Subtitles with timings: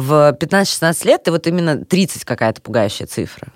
[0.00, 3.48] в 15-16 лет ты вот именно 30 какая-то пугающая цифра.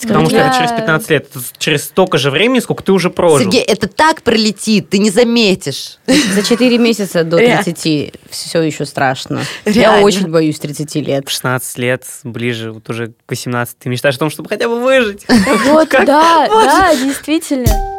[0.00, 3.50] Потому что это через 15 лет, это через столько же времени, сколько ты уже прожил.
[3.50, 5.98] Сергей, это так пролетит, ты не заметишь.
[6.06, 7.64] За 4 месяца до Реально.
[7.64, 9.42] 30 все еще страшно.
[9.64, 9.98] Реально.
[9.98, 11.26] Я очень боюсь 30 лет.
[11.26, 14.80] В 16 лет, ближе вот уже к 18, ты мечтаешь о том, чтобы хотя бы
[14.80, 15.26] выжить.
[15.64, 17.97] Вот, да, да, действительно.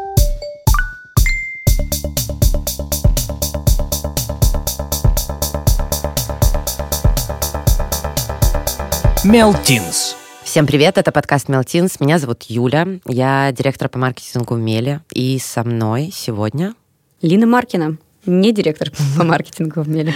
[9.30, 10.16] Мелтинс.
[10.44, 12.00] Всем привет, это подкаст Мелтинс.
[12.00, 15.02] Меня зовут Юля, я директор по маркетингу в Меле.
[15.14, 16.74] И со мной сегодня,
[17.22, 20.16] Лина Маркина, не директор по маркетингу в Меле.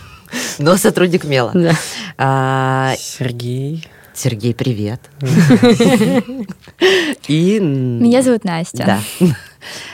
[0.58, 1.52] но сотрудник Мела.
[1.54, 1.72] Да.
[2.18, 3.88] А, Сергей.
[4.12, 5.00] Сергей, привет.
[7.28, 7.60] И...
[7.60, 8.84] Меня зовут Настя.
[8.84, 9.00] Да.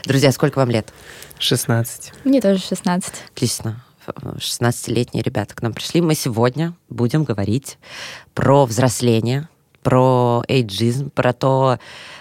[0.07, 0.93] Друзья, сколько вам лет?
[1.38, 2.15] 16.
[2.24, 3.12] Мне тоже 16.
[3.33, 3.80] Отлично.
[4.09, 6.01] 16-летние ребята к нам пришли.
[6.01, 7.78] Мы сегодня будем говорить
[8.34, 9.48] про взросление,
[9.82, 11.79] про эйджизм, про то,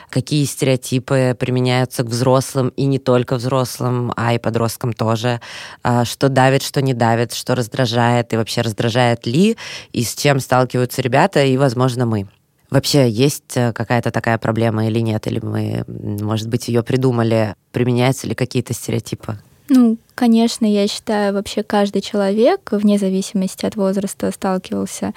[0.09, 5.41] какие стереотипы применяются к взрослым и не только взрослым, а и подросткам тоже,
[5.83, 9.57] а, что давит, что не давит, что раздражает и вообще раздражает ли,
[9.91, 12.27] и с чем сталкиваются ребята и, возможно, мы.
[12.69, 18.27] Вообще есть э, какая-то такая проблема или нет, или мы, может быть, ее придумали, применяются
[18.27, 19.39] ли какие-то стереотипы?
[19.67, 25.13] Ну, конечно, я считаю, вообще каждый человек, вне зависимости от возраста, сталкивался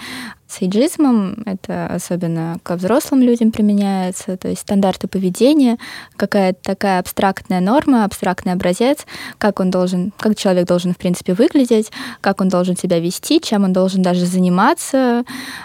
[0.48, 1.42] с эйджизмом.
[1.44, 4.38] Это особенно ко взрослым людям применяется.
[4.38, 5.76] То есть стандарты поведения,
[6.16, 9.04] какая-то такая абстрактная норма, абстрактный образец,
[9.36, 13.64] как он должен, как человек должен, в принципе, выглядеть, как он должен себя вести, чем
[13.64, 15.24] он должен даже заниматься.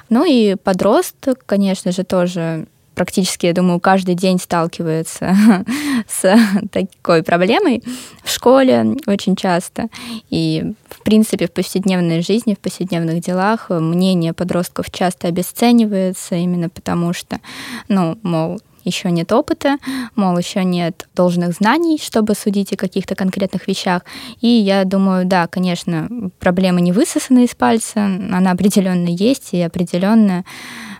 [0.09, 5.35] Ну и подросток, конечно же, тоже практически, я думаю, каждый день сталкивается
[6.07, 6.37] с
[6.71, 7.83] такой проблемой
[8.23, 9.87] в школе очень часто.
[10.29, 17.13] И, в принципе, в повседневной жизни, в повседневных делах мнение подростков часто обесценивается именно потому,
[17.13, 17.39] что,
[17.87, 19.77] ну, мол, еще нет опыта,
[20.15, 24.03] мол, еще нет должных знаний, чтобы судить о каких-то конкретных вещах.
[24.41, 26.09] И я думаю, да, конечно,
[26.39, 30.43] проблема не высосана из пальца, она определенно есть, и определенно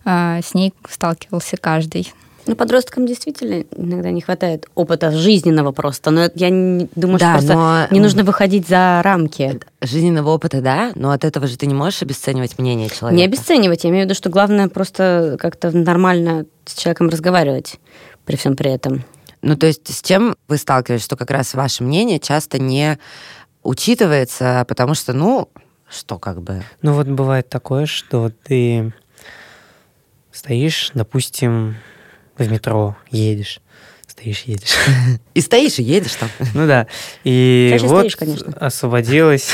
[0.06, 2.12] с ней сталкивался каждый.
[2.46, 6.12] Ну, подросткам действительно иногда не хватает опыта жизненного просто.
[6.12, 9.62] Но я не- думаю, Да, что просто но- не нужно выходить за рамки.
[9.82, 13.16] Жизненного опыта, да, но от этого же ты не можешь обесценивать мнение человека.
[13.18, 13.86] Не обесценивать.
[13.86, 17.80] Я имею в виду, что главное просто как-то нормально с человеком разговаривать
[18.26, 19.06] при всем при этом.
[19.42, 22.98] Ну, то есть с чем вы сталкиваетесь, что как раз ваше мнение часто не
[23.64, 25.50] учитывается, потому что, ну,
[25.90, 26.64] что как бы...
[26.82, 28.94] Ну вот бывает такое, что ты
[30.34, 31.78] стоишь, допустим,
[32.38, 33.62] в метро, едешь.
[34.08, 34.76] Стоишь, едешь.
[35.34, 36.30] И стоишь, и едешь там.
[36.54, 36.88] Ну да.
[37.24, 38.54] И Чаще вот стоишь, конечно.
[38.58, 39.52] освободилась.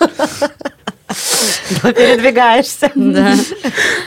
[1.82, 2.90] Передвигаешься.
[2.94, 3.34] Да.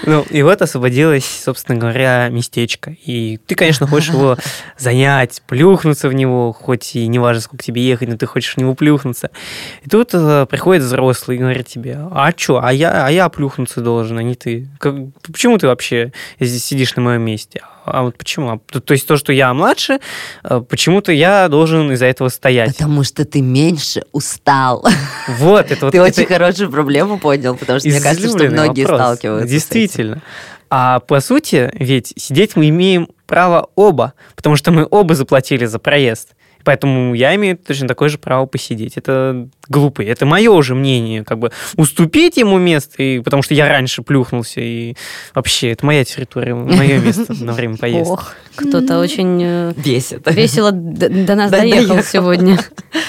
[0.06, 2.96] Ну, и вот освободилось, собственно говоря, местечко.
[3.06, 4.38] И ты, конечно, хочешь его
[4.78, 8.58] занять, плюхнуться в него, хоть и не важно, сколько тебе ехать, но ты хочешь в
[8.58, 9.31] него плюхнуться.
[9.84, 13.81] И тут э, приходит взрослый и говорит тебе, а что, а я, а я плюхнуться
[13.81, 14.68] должен, а не ты.
[14.80, 14.96] Как-
[15.26, 17.62] почему ты вообще здесь сидишь на моем месте?
[17.91, 18.50] А вот почему?
[18.52, 20.00] А то, то есть то, что я младше,
[20.44, 22.78] э, почему-то я должен из-за этого стоять.
[22.78, 24.86] Потому что ты меньше устал.
[25.28, 28.84] Вот, это вот Ты это очень хорошую проблему понял, потому что мне кажется, что многие
[28.84, 29.00] вопрос.
[29.00, 29.48] сталкиваются.
[29.48, 29.54] с этим.
[29.60, 30.22] Действительно.
[30.70, 35.80] А по сути, ведь сидеть мы имеем право оба, потому что мы оба заплатили за
[35.80, 36.36] проезд.
[36.64, 38.98] Поэтому я имею точно такое же право посидеть.
[38.98, 40.02] Это глупо.
[40.02, 41.24] Это мое уже мнение.
[41.24, 44.59] Как бы уступить ему место, и, потому что я раньше плюхнулся.
[44.59, 44.96] И
[45.34, 48.12] вообще, это моя территория, мое место на время поездки.
[48.12, 50.30] Ох, кто-то очень э, Бесит.
[50.32, 52.04] весело до нас доехал.
[52.04, 52.59] сегодня.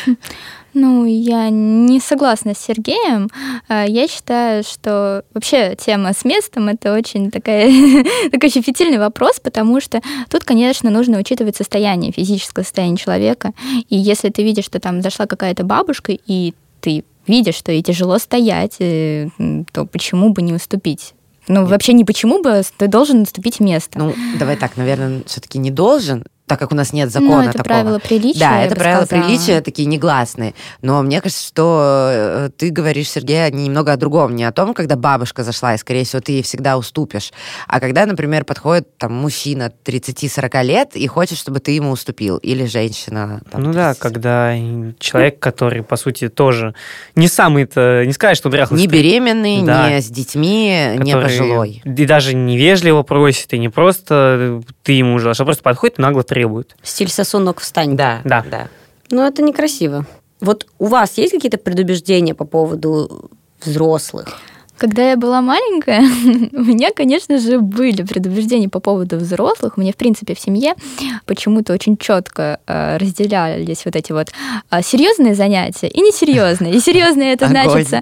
[0.74, 3.28] Ну, я не согласна с Сергеем.
[3.68, 7.70] А, Я считаю, что вообще тема с местом это очень такая,
[8.30, 13.52] такой щепетильный вопрос, потому что тут, конечно, нужно учитывать состояние, физическое состояние человека.
[13.88, 18.18] И если ты видишь, что там зашла какая-то бабушка, и ты видишь, что ей тяжело
[18.18, 19.28] стоять, э,
[19.72, 21.14] то почему бы не уступить?
[21.48, 23.98] Ну, вообще не почему бы, ты должен уступить место.
[23.98, 27.52] Ну, давай так, наверное, все-таки не должен, так как у нас нет Ну, закона это
[27.58, 27.62] такого.
[27.64, 28.40] правила приличия.
[28.40, 29.24] Да, это правила сказала.
[29.24, 30.52] приличия такие негласные.
[30.82, 34.34] Но мне кажется, что э, ты говоришь, Сергей, немного о другом.
[34.34, 37.32] Не о том, когда бабушка зашла, и, скорее всего, ты ей всегда уступишь.
[37.68, 42.38] А когда, например, подходит там мужчина 30-40 лет и хочет, чтобы ты ему уступил.
[42.38, 43.40] Или женщина.
[43.48, 44.02] там, Ну да, 30.
[44.02, 44.56] когда
[44.98, 46.74] человек, который, по сути, тоже
[47.14, 49.88] не самый-то, не сказать, что дряхлый, Не беременный, Да.
[49.88, 51.82] не с детьми, не который пожилой.
[51.84, 56.22] И даже невежливо просит, и не просто ты ему желаешь, а просто подходит и нагло
[56.24, 56.39] требует.
[56.82, 57.96] Стиль сосунок встань.
[57.96, 58.44] Да, Да.
[58.50, 58.68] да.
[59.10, 60.06] Ну, это некрасиво.
[60.40, 63.30] Вот у вас есть какие-то предубеждения по поводу
[63.62, 64.38] взрослых?
[64.80, 66.00] Когда я была маленькая,
[66.52, 69.76] у меня, конечно же, были предубеждения по поводу взрослых.
[69.76, 70.72] У меня, в принципе, в семье
[71.26, 74.28] почему-то очень четко э, разделялись вот эти вот
[74.70, 76.72] э, серьезные занятия и несерьезные.
[76.72, 78.00] И серьезные это значится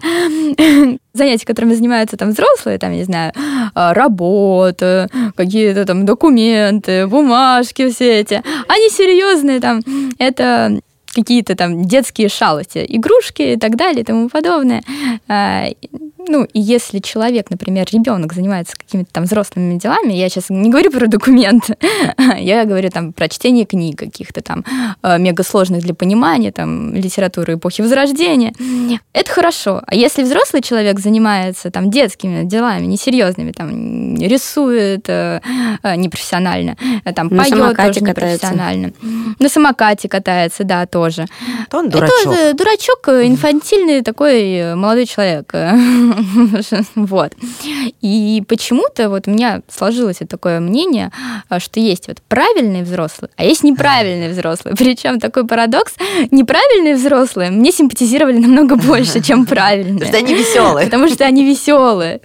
[1.14, 8.20] занятия, которыми занимаются там взрослые, там, не знаю, э, работа, какие-то там документы, бумажки все
[8.20, 8.34] эти.
[8.68, 9.80] А несерьезные там,
[10.20, 10.78] это
[11.12, 14.84] какие-то там детские шалости, игрушки и так далее и тому подобное.
[16.28, 20.90] Ну, и если человек, например, ребенок занимается какими-то там взрослыми делами, я сейчас не говорю
[20.90, 21.76] про документы,
[22.38, 24.64] я говорю там про чтение книг каких-то там
[25.02, 28.52] э, мегасложных для понимания, там литературы эпохи Возрождения,
[29.14, 29.82] это хорошо.
[29.86, 35.40] А если взрослый человек занимается там детскими делами, несерьезными, там рисует э,
[35.82, 36.76] э, непрофессионально,
[37.14, 38.00] там На поет тоже катается.
[38.00, 38.92] непрофессионально,
[39.38, 41.26] на самокате катается, да, тоже.
[41.70, 42.32] То он дурачок.
[42.32, 45.54] Это дурачок, инфантильный такой молодой человек.
[46.94, 47.32] Вот.
[48.00, 51.10] И почему-то вот у меня сложилось вот такое мнение,
[51.48, 54.74] а, что есть вот правильный взрослый, а есть неправильный взрослый.
[54.76, 55.94] Причем такой парадокс,
[56.30, 59.98] неправильные взрослые мне симпатизировали намного больше, чем правильные.
[59.98, 60.84] Потому что они веселые.
[60.86, 62.20] Потому что они веселые.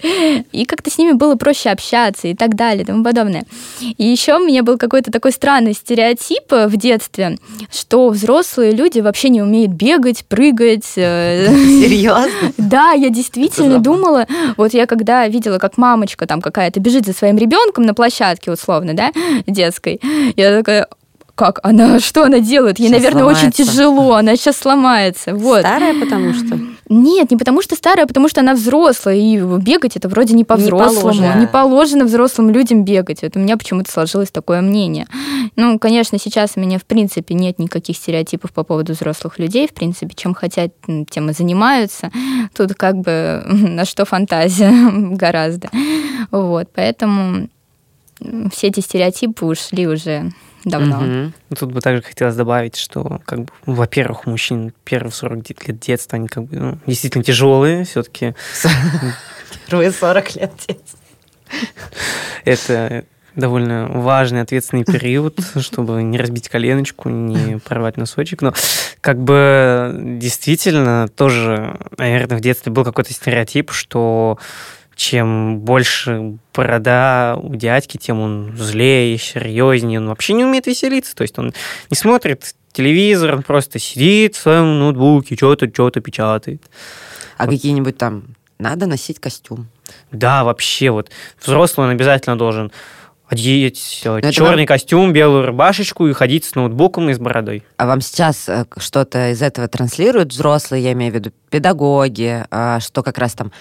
[0.52, 3.44] И как-то с ними было проще общаться и так далее и тому подобное.
[3.98, 7.38] И еще у меня был какой-то такой странный стереотип э, в детстве,
[7.72, 10.94] что взрослые люди вообще не умеют бегать, прыгать.
[10.96, 12.54] э, Серьезно?
[12.58, 13.84] Да, я действительно Забавно.
[13.84, 14.28] думала,
[14.58, 18.94] вот я когда видела, как мамочка там какая-то бежит за своим ребенком на площадке условно,
[18.94, 19.12] да,
[19.48, 20.02] детской,
[20.36, 20.88] я такая,
[21.36, 22.80] как она, что она делает?
[22.80, 23.64] Ей, Щас наверное, очень сломается.
[23.64, 25.34] тяжело, она сейчас сломается.
[25.34, 25.60] Вот.
[25.62, 26.60] Старая, потому что.
[26.94, 30.44] Нет, не потому что старая, а потому что она взрослая, и бегать это вроде не
[30.44, 31.02] по-взрослому.
[31.02, 31.40] положено.
[31.40, 33.24] Не положено взрослым людям бегать.
[33.24, 35.08] Вот у меня почему-то сложилось такое мнение.
[35.56, 39.68] Ну, конечно, сейчас у меня, в принципе, нет никаких стереотипов по поводу взрослых людей.
[39.68, 40.72] В принципе, чем хотят,
[41.10, 42.12] тем и занимаются.
[42.56, 44.72] Тут как бы на что фантазия
[45.16, 45.70] гораздо.
[46.30, 47.50] Вот, поэтому
[48.52, 50.32] все эти стереотипы ушли уже
[50.64, 51.02] давно.
[51.02, 55.80] Ну, Тут бы также хотелось добавить, что, как бы, во-первых, мужчин первые 40 де- лет
[55.80, 58.34] детства, они как бы ну, действительно тяжелые, все-таки
[59.68, 61.00] Первые 40 лет детства.
[62.46, 63.06] это
[63.36, 68.42] довольно важный, ответственный период, чтобы не разбить коленочку, не порвать носочек.
[68.42, 68.54] Но
[69.02, 74.38] как бы действительно тоже, наверное, в детстве был какой-то стереотип, что
[74.96, 81.16] чем больше борода у дядьки, тем он злее, серьезнее, он вообще не умеет веселиться.
[81.16, 81.54] То есть он
[81.90, 86.64] не смотрит телевизор, он просто сидит в своем ноутбуке, что-то, что-то печатает.
[87.38, 88.36] А какие-нибудь там...
[88.60, 89.68] Надо носить костюм.
[90.12, 91.10] Да, вообще, вот
[91.42, 92.72] взрослый он обязательно должен
[93.28, 97.64] одеть это черный костюм, белую рубашечку и ходить с ноутбуком и с бородой.
[97.78, 102.80] А вам сейчас э, что-то из этого транслируют взрослые, я имею в виду педагоги, а,
[102.80, 103.52] что как раз там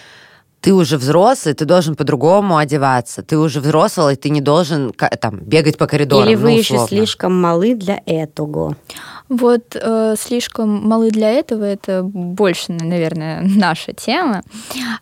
[0.63, 3.23] ты уже взрослый, ты должен по-другому одеваться.
[3.23, 6.29] Ты уже взрослый, ты не должен там бегать по коридорам.
[6.29, 8.77] Или вы ну, еще слишком малы для этого.
[9.29, 14.43] Вот э, слишком малы для этого, это больше, наверное, наша тема.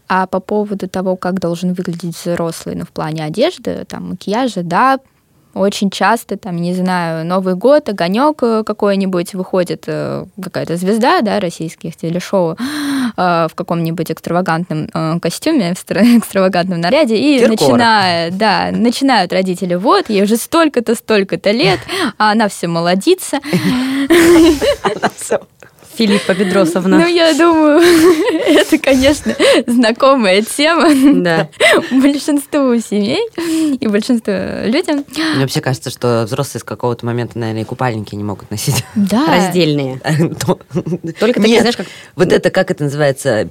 [0.08, 4.98] А по поводу того, как должен выглядеть взрослый, ну, в плане одежды, там, макияжа, да,
[5.52, 11.40] очень часто, там, не знаю, Новый год, огонек э, какой-нибудь выходит, э, какая-то звезда, да,
[11.40, 12.56] российских телешоу,
[13.20, 17.60] в каком-нибудь экстравагантном э, костюме, экстра- экстравагантном наряде, и Киркоров.
[17.60, 21.80] начинает, да, начинают родители, вот, ей уже столько-то, столько-то лет,
[22.18, 23.40] а она все молодится,
[26.00, 27.06] Филиппа ну, Бедросовна.
[27.06, 27.80] я думаю,
[28.46, 29.34] это, конечно,
[29.66, 30.88] знакомая тема
[31.22, 31.48] Да.
[31.90, 33.20] большинству семей
[33.76, 34.32] и большинству
[34.64, 35.04] людям.
[35.34, 38.82] Мне вообще кажется, что взрослые с какого-то момента, наверное, и купальники не могут носить.
[38.94, 39.26] Да.
[39.26, 39.98] Раздельные.
[40.46, 40.58] То-
[41.18, 43.50] Только такие, знаешь, как Вот это, как это называется?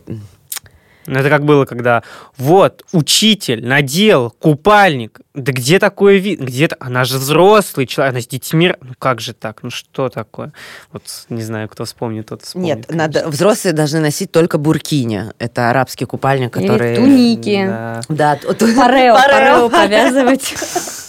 [1.06, 2.04] Ну, это как было, когда
[2.38, 5.22] вот, учитель надел купальник.
[5.44, 6.40] Да где такое вид?
[6.42, 6.76] Где-то...
[6.80, 8.74] Она же взрослый человек, она с детьми.
[8.82, 9.64] Ну, как же так?
[9.64, 10.52] Ну, что такое?
[10.92, 12.78] Вот, не знаю, кто вспомнит, тот вспомнит.
[12.78, 15.26] Нет, надо, взрослые должны носить только буркини.
[15.40, 16.96] Это арабский купальник, Или который...
[16.96, 17.66] туники.
[17.66, 18.02] Да.
[18.10, 19.16] Да, Парео, парео.
[19.16, 20.54] парео повязывать.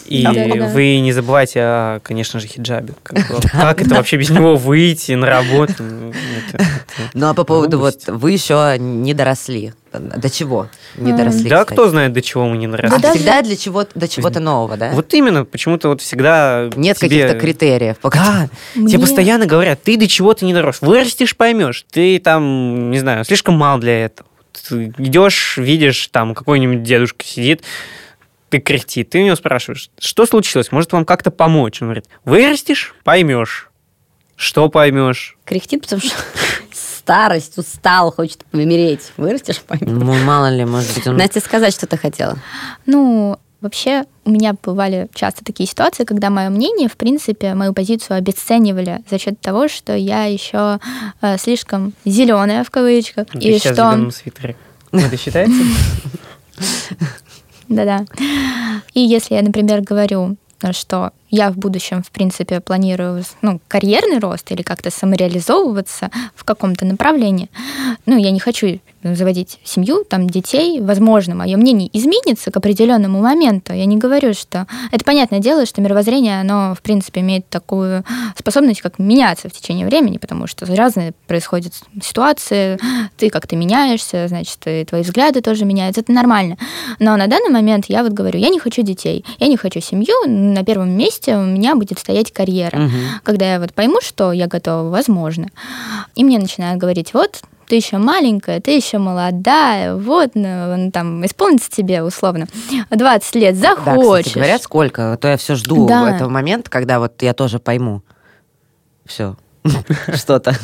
[0.07, 0.67] И Да-да-да.
[0.69, 2.95] вы не забывайте о, конечно же, хиджабе.
[3.05, 5.83] Как, это вообще без него выйти на работу?
[5.85, 6.67] Ну, это- это-
[7.15, 9.73] Ну а по поводу вот вы еще не доросли.
[9.93, 11.49] До чего не доросли?
[11.49, 11.73] Да, кстати?
[11.77, 13.01] кто знает, до чего мы не А наросли.
[13.03, 14.91] даже- всегда для чего до чего-то нового, да?
[14.93, 17.99] Вот именно, почему-то вот всегда Нет тебе- каких-то критериев.
[17.99, 20.81] по Да, Мне- тебе постоянно говорят, ты до чего ты не дорос.
[20.81, 21.85] Вырастешь, поймешь.
[21.91, 24.29] Ты там, не знаю, слишком мал для этого.
[24.69, 27.63] Ты идешь, видишь, там какой-нибудь дедушка сидит,
[28.49, 31.81] ты кряхтит, ты у него спрашиваешь, что случилось, может вам как-то помочь?
[31.81, 33.69] Он говорит, вырастешь, поймешь.
[34.37, 35.37] Что поймешь?
[35.45, 36.15] Кряхтит, потому что
[36.73, 39.13] старость, устал, хочет помереть.
[39.17, 39.89] Вырастешь, поймешь.
[39.91, 41.17] Ну, мало ли, может быть, он...
[41.17, 42.39] Настя, сказать что-то хотела.
[42.87, 48.17] Ну, вообще, у меня бывали часто такие ситуации, когда мое мнение, в принципе, мою позицию
[48.19, 50.79] обесценивали за счет того, что я еще
[51.21, 53.27] э, слишком зеленая в кавычках.
[53.29, 53.91] Ты и сейчас в что...
[53.91, 54.57] зеленом свитере.
[54.93, 55.59] Это считается?
[57.69, 58.05] Да-да.
[58.95, 60.37] И если я, например, говорю,
[60.73, 66.85] что я в будущем, в принципе, планирую ну, карьерный рост или как-то самореализовываться в каком-то
[66.85, 67.49] направлении.
[68.07, 70.81] Ну, я не хочу заводить семью, там, детей.
[70.81, 73.73] Возможно, мое мнение изменится к определенному моменту.
[73.73, 74.67] Я не говорю, что...
[74.91, 78.05] Это понятное дело, что мировоззрение, оно, в принципе, имеет такую
[78.37, 81.73] способность, как меняться в течение времени, потому что разные происходят
[82.03, 82.79] ситуации,
[83.17, 86.03] ты как-то меняешься, значит, и твои взгляды тоже меняются.
[86.03, 86.57] Это нормально.
[86.99, 90.15] Но на данный момент я вот говорю, я не хочу детей, я не хочу семью.
[90.27, 92.77] На первом месте месте у меня будет стоять карьера.
[92.85, 92.97] Угу.
[93.23, 95.49] Когда я вот пойму, что я готова, возможно.
[96.15, 101.71] И мне начинают говорить, вот, ты еще маленькая, ты еще молодая, вот, ну, там, исполнится
[101.71, 102.47] тебе, условно,
[102.91, 103.85] 20 лет, захочешь.
[103.85, 106.17] Да, кстати, говорят, сколько, а то я все жду Да.
[106.17, 108.03] этого момента, когда вот я тоже пойму.
[109.07, 109.37] Все.
[110.15, 110.57] Что-то.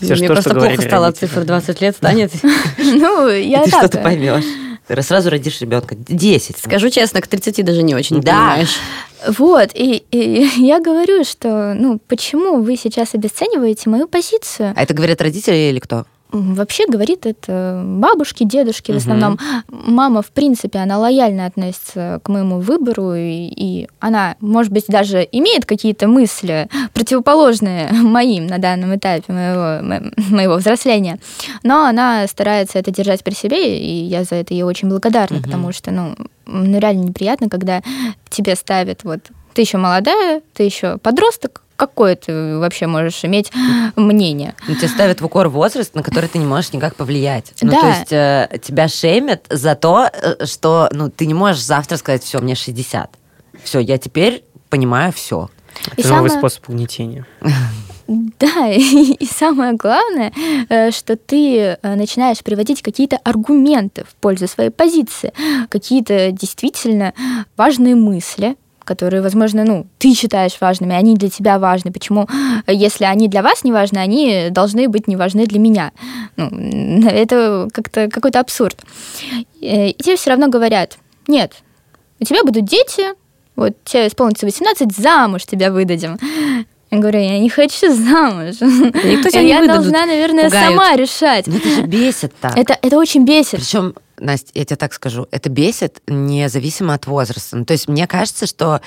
[0.00, 2.32] Мне что- просто что плохо стало от цифр 20 лет станет.
[2.78, 3.80] Ну, я И ты так...
[3.80, 4.44] что-то поймешь.
[4.86, 5.94] Ты сразу родишь ребенка.
[5.96, 6.58] 10.
[6.58, 8.32] Скажу честно, к 30 даже не очень Да.
[8.32, 8.76] понимаешь.
[9.38, 14.72] Вот, и, и я говорю, что, ну, почему вы сейчас обесцениваете мою позицию?
[14.76, 16.04] А это говорят родители или кто?
[16.32, 19.38] Вообще говорит это бабушки, дедушки в основном.
[19.68, 25.28] Мама, в принципе, она лояльно относится к моему выбору, и, и она, может быть, даже
[25.30, 31.18] имеет какие-то мысли противоположные моим на данном этапе моего, мо- моего взросления,
[31.62, 35.44] но она старается это держать при себе, и я за это ей очень благодарна, Мгм.
[35.44, 36.14] потому что, ну,
[36.46, 37.82] ну, реально неприятно, когда
[38.30, 39.20] тебе ставят вот
[39.54, 43.50] ты еще молодая, ты еще подросток, какое ты вообще можешь иметь
[43.96, 44.54] мнение?
[44.68, 47.52] Ну, тебе ставят в укор возраст, на который ты не можешь никак повлиять.
[47.60, 47.80] Ну, Да.
[47.80, 52.22] то есть э, тебя шеймят за то, э, что ну, ты не можешь завтра сказать,
[52.22, 53.10] все, мне 60.
[53.64, 55.48] Все, я теперь понимаю все.
[55.96, 57.26] И Это новый самое- способ угнетения.
[58.08, 60.32] Да, и, и самое главное,
[60.68, 65.32] э, что ты э, начинаешь приводить какие-то аргументы в пользу своей позиции,
[65.70, 67.14] какие-то действительно
[67.56, 71.92] важные мысли, которые, возможно, ну, ты считаешь важными, они для тебя важны.
[71.92, 72.28] Почему,
[72.66, 75.92] если они для вас не важны, они должны быть не важны для меня?
[76.36, 78.78] Ну, это как-то какой-то абсурд.
[79.60, 80.98] Э, И тебе все равно говорят,
[81.28, 81.52] нет,
[82.20, 83.04] у тебя будут дети,
[83.56, 86.18] вот тебе исполнится 18, замуж тебя выдадим.
[86.90, 88.56] Я говорю, я не хочу замуж.
[88.60, 90.68] Никто тебя не я выдадут, должна, наверное, пугают.
[90.68, 91.46] сама решать.
[91.46, 92.56] Ну, это же бесит так.
[92.56, 93.60] Это, это очень бесит.
[93.60, 97.56] Причем, Настя, я тебе так скажу, это бесит независимо от возраста.
[97.56, 98.80] Ну, то есть мне кажется, что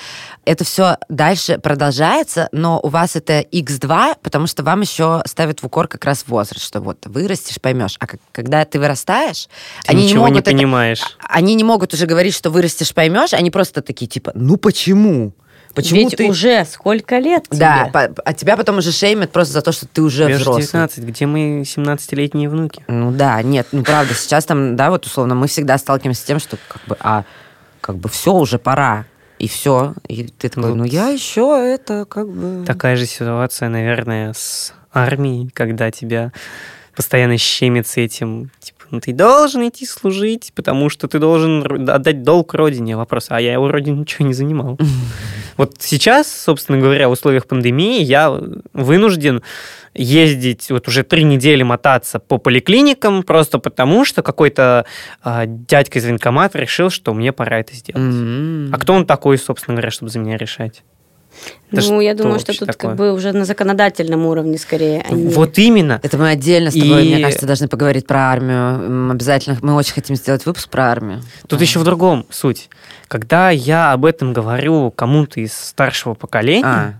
[0.44, 5.66] это все дальше продолжается, но у вас это x2, потому что вам еще ставят в
[5.66, 7.96] укор как раз возраст, что вот вырастешь, поймешь.
[8.00, 9.48] А как- когда ты вырастаешь,
[9.84, 11.02] Ты они не ничего не могут это- понимаешь.
[11.20, 15.32] они не могут уже говорить, что вырастешь, поймешь, они просто такие типа, ну почему?
[15.76, 16.28] Почему Ведь ты...
[16.28, 17.58] уже сколько лет тебе?
[17.58, 20.62] Да, по- а тебя потом уже шеймят просто за то, что ты уже Тебе взрослый.
[20.64, 22.82] 19, где мои 17-летние внуки?
[22.88, 26.38] Ну да, нет, ну правда, сейчас там, да, вот условно, мы всегда сталкиваемся с тем,
[26.38, 27.24] что как бы, а
[27.80, 29.04] как бы все уже пора,
[29.38, 30.76] и все, и ты такой, Вот.
[30.76, 32.64] ну я еще это как бы.
[32.64, 36.32] Такая же ситуация, наверное, с армией, когда тебя
[36.96, 38.50] постоянно щемят с этим.
[38.60, 42.96] Типа, ну ты должен идти служить, потому что ты должен отдать долг родине.
[42.96, 44.78] Вопрос, а я у родине ничего не занимал.
[45.56, 48.30] Вот сейчас, собственно говоря, в условиях пандемии я
[48.74, 49.42] вынужден
[49.94, 54.84] ездить, вот уже три недели мотаться по поликлиникам, просто потому что какой-то
[55.22, 58.02] а, дядька из военкомата решил, что мне пора это сделать.
[58.02, 58.68] М.
[58.70, 60.82] А кто он такой, собственно говоря, чтобы за меня решать?
[61.70, 62.90] Это Ну, я думаю, что тут такое?
[62.90, 65.04] как бы уже на законодательном уровне скорее.
[65.08, 66.00] а не- Вот именно.
[66.02, 69.10] Это мы отдельно с тобой, И- мне кажется, должны поговорить про армию.
[69.10, 71.22] Обязательно, мы очень хотим сделать выпуск про армию.
[71.48, 71.64] Тут Да.
[71.64, 72.68] еще в другом суть.
[73.08, 76.94] Когда я об этом говорю кому-то из старшего поколения, А,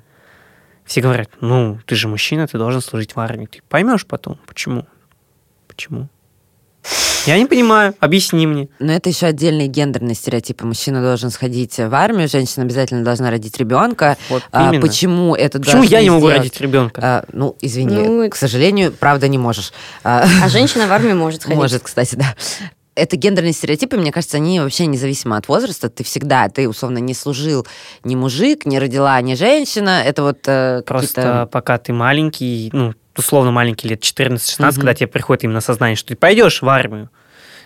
[0.84, 3.46] все говорят, ну, ты же мужчина, ты должен служить в армии.
[3.46, 4.86] Ты поймешь потом, почему.
[5.68, 6.08] Почему?
[7.26, 8.68] Я не понимаю, объясни мне.
[8.78, 10.64] но это еще отдельные гендерные стереотипы.
[10.66, 14.16] Мужчина должен сходить в армию, женщина обязательно должна родить ребенка.
[14.28, 14.80] Вот А, именно.
[14.86, 16.38] почему это Почему я не могу сделать?
[16.38, 17.00] родить ребенка?
[17.02, 19.72] А, ну, извини, Ну, к сожалению, правда, не можешь.
[20.04, 21.56] А, А женщина в армию может ходить.
[21.56, 22.34] Может, кстати, да.
[22.94, 25.90] Это гендерные стереотипы, мне кажется, они вообще независимо от возраста.
[25.90, 27.66] Ты всегда, ты условно не служил
[28.04, 30.02] ни мужик, не родила, ни женщина.
[30.02, 34.80] Это вот э, Просто пока ты маленький, ну, условно маленький, лет 14-16, Мгм.
[34.80, 37.10] когда тебе приходит именно сознание, что ты пойдешь в армию,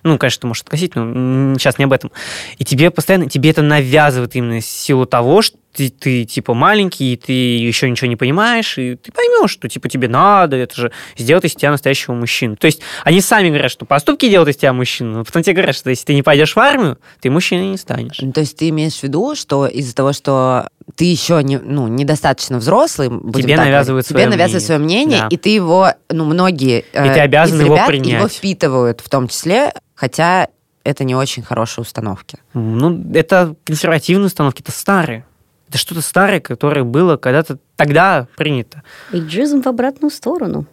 [0.03, 2.11] ну, конечно, ты можешь откосить, но сейчас не об этом.
[2.57, 7.17] И тебе постоянно, тебе это навязывают именно силу того, что ты, ты типа маленький, и
[7.17, 11.45] ты еще ничего не понимаешь, и ты поймешь, что типа тебе надо, это же сделать
[11.45, 12.57] из тебя настоящего мужчину.
[12.57, 15.77] То есть они сами говорят, что поступки делают из тебя мужчину, но потом тебе говорят,
[15.77, 18.19] что если ты не пойдешь в армию, ты мужчиной не станешь.
[18.21, 21.87] Ну, То есть ты имеешь в виду, что из-за того, что ты еще не, ну,
[21.87, 24.67] недостаточно взрослый, Тебе так навязывают тебе свое навязывают мнение.
[24.67, 25.29] свое мнение, Да.
[25.31, 28.13] и ты его, ну, многие э, ты обязан из его ребят принять.
[28.19, 30.49] его впитывают в том числе, хотя
[30.83, 32.39] это не очень хорошие установки.
[32.55, 35.25] Ну, это консервативные установки, это старые.
[35.71, 38.83] Это что-то старое, которое было когда-то тогда принято.
[39.13, 40.67] Эйджизм в обратную сторону.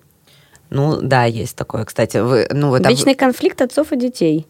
[0.72, 2.18] Ну, да, есть такое, кстати.
[2.18, 4.48] Вы, ну, вот, вы- Вечный конфликт отцов и детей.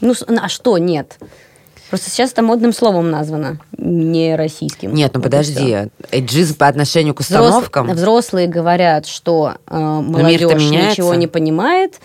[0.00, 1.18] Ну, а что нет?
[1.88, 4.94] Просто сейчас это модным словом названо, не российским.
[4.94, 5.90] Нет, ну Вот подожди.
[6.12, 7.90] Эйджизм по отношению к установкам...
[7.90, 12.00] Взрослые говорят, что э, молодежь ничего не понимает,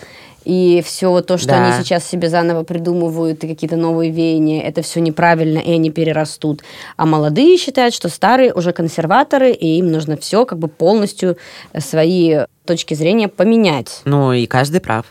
[0.45, 1.65] и все то, что Да.
[1.65, 6.61] они сейчас себе заново придумывают, и какие-то новые веяния, это все неправильно, и они перерастут.
[6.95, 11.37] А молодые считают, что старые уже консерваторы, и им нужно все как бы полностью
[11.73, 14.01] э, свои точки зрения поменять.
[14.05, 15.05] Ну, и каждый прав.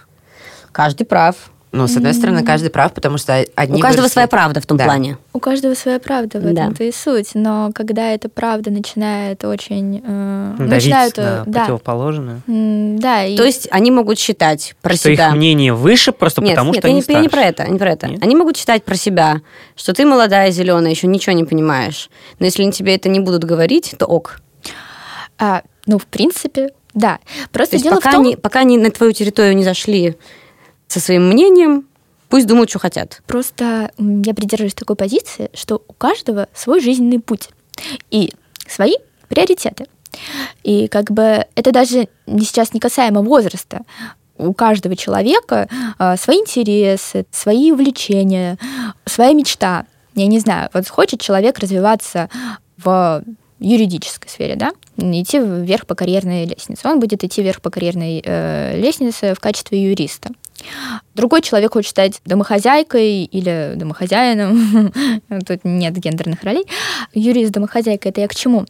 [0.72, 1.50] Каждый прав.
[1.76, 3.78] Ну, с одной стороны, каждый прав, потому что одни...
[3.80, 4.84] У каждого выросли- своя правда в том Да.
[4.84, 5.18] плане.
[5.32, 6.50] У каждого своя правда, в Да.
[6.50, 7.30] этом-то и суть.
[7.34, 10.00] Но когда эта правда начинает очень...
[10.06, 12.40] э, Давить начинают, на э, да, противоположное.
[12.46, 15.28] М, да, и То есть они могут считать про Что себя.
[15.30, 17.30] их мнение выше просто Нет, потому, нет, что я они не, я не старше.
[17.30, 18.06] про это, не про это.
[18.06, 18.22] Нет?
[18.22, 19.40] Они могут считать про себя,
[19.74, 22.08] что ты молодая, зеленая, еще ничего не понимаешь.
[22.38, 24.40] Но если они тебе это не будут говорить, то ок.
[25.38, 27.18] а, ну, в принципе, да.
[27.44, 30.16] То Просто есть дело пока, в том, они, пока они на твою территорию не зашли
[30.94, 31.88] со своим мнением,
[32.28, 33.20] пусть думают, что хотят.
[33.26, 37.48] Просто я придерживаюсь такой позиции, что у каждого свой жизненный путь
[38.12, 38.32] и
[38.68, 38.94] свои
[39.28, 39.86] приоритеты.
[40.62, 43.80] И как бы это даже не сейчас не касаемо возраста.
[44.38, 48.56] У каждого человека а, свои интересы, свои увлечения,
[49.04, 49.86] своя мечта.
[50.14, 52.30] Я не знаю, вот хочет человек развиваться
[52.76, 53.24] в
[53.58, 56.86] юридической сфере, да, идти вверх по карьерной лестнице.
[56.86, 60.30] Он будет идти вверх по карьерной э, лестнице в качестве юриста.
[60.62, 61.02] 啊。
[61.14, 64.92] Другой человек хочет стать домохозяйкой или домохозяином.
[65.46, 66.64] Тут нет гендерных ролей.
[67.12, 68.66] Юрист, домохозяйка, это я к чему?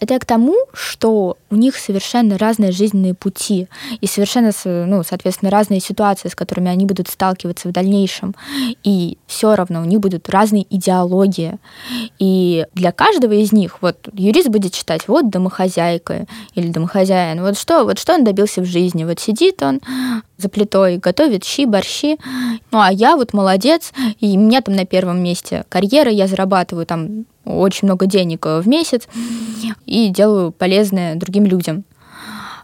[0.00, 3.68] Это я к тому, что у них совершенно разные жизненные пути
[4.00, 8.34] и совершенно, ну, соответственно, разные ситуации, с которыми они будут сталкиваться в дальнейшем.
[8.84, 11.58] И все равно у них будут разные идеологии.
[12.18, 17.84] И для каждого из них, вот юрист будет читать, вот домохозяйка или домохозяин, вот что,
[17.84, 19.04] вот что он добился в жизни.
[19.04, 19.80] Вот сидит он
[20.36, 22.18] за плитой, готовит щи, борщи.
[22.70, 27.24] Ну, а я вот молодец, и меня там на первом месте карьера, я зарабатываю там
[27.44, 29.08] очень много денег э, в месяц
[29.86, 31.84] и делаю полезное другим людям.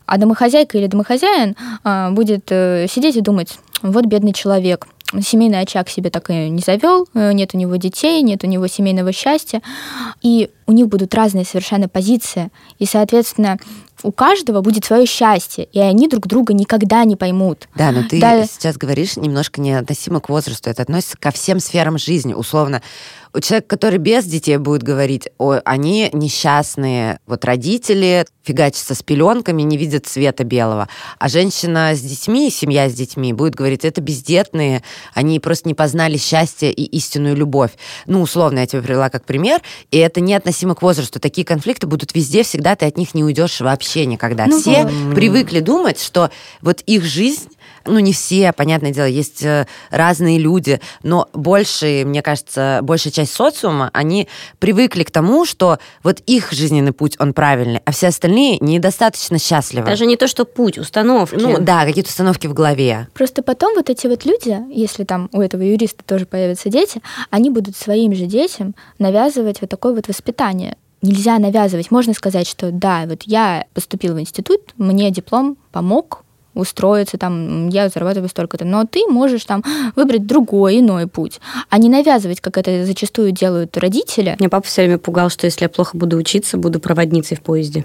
[0.07, 4.87] А домохозяйка или домохозяин а, будет э, сидеть и думать, вот бедный человек,
[5.23, 8.67] семейный очаг себе так и не завел, э, нет у него детей, нет у него
[8.67, 9.63] семейного счастья,
[10.21, 13.57] и у них будут разные совершенно позиции, и, соответственно,
[14.05, 17.69] у каждого будет свое счастье, и они друг друга никогда не поймут.
[17.75, 18.45] Да, но ты Да.
[18.47, 20.71] сейчас говоришь немножко неотносимо к возрасту.
[20.71, 22.35] Это относится ко всем сферам жизни.
[22.35, 22.83] Условно,
[23.33, 29.62] у человека, который без детей будет говорить, о, они несчастные, вот родители фигачатся с пеленками,
[29.62, 30.88] не видят цвета белого.
[31.19, 34.83] А женщина с детьми, семья с детьми будет говорить, это бездетные,
[35.14, 37.71] они просто не познали счастье и истинную любовь.
[38.07, 41.19] Ну, условно, я тебе привела как пример, и это не относимо к возрасту.
[41.19, 44.47] Такие конфликты будут везде, всегда ты от них не уйдешь вообще никогда.
[44.47, 45.15] Ну Все вот.
[45.15, 46.31] привыкли думать, что
[46.61, 47.49] вот их жизнь,
[47.87, 53.33] ну не все, понятное дело, есть э, разные люди, но больше, мне кажется, большая часть
[53.33, 54.29] социума, они
[54.59, 59.87] привыкли к тому, что вот их жизненный путь, он правильный, а все остальные недостаточно счастливы.
[59.87, 61.35] Даже не то, что путь, установки.
[61.35, 63.09] ну да, какие-то установки в голове.
[63.15, 67.51] Просто потом вот эти вот люди, если там у этого юриста тоже появятся дети, они
[67.51, 70.77] будут своим же детям навязывать вот такое вот воспитание.
[71.05, 71.90] Нельзя навязывать.
[71.90, 77.88] Можно сказать, что да, вот я поступил в институт, мне диплом помог устроиться, там, я
[77.88, 79.62] зарабатываю столько-то, но ты можешь там
[79.97, 84.37] выбрать другой, иной путь, а не навязывать, как это зачастую делают родители.
[84.38, 87.85] Меня папа все время пугал, что если я плохо буду учиться, буду проводницей в поезде.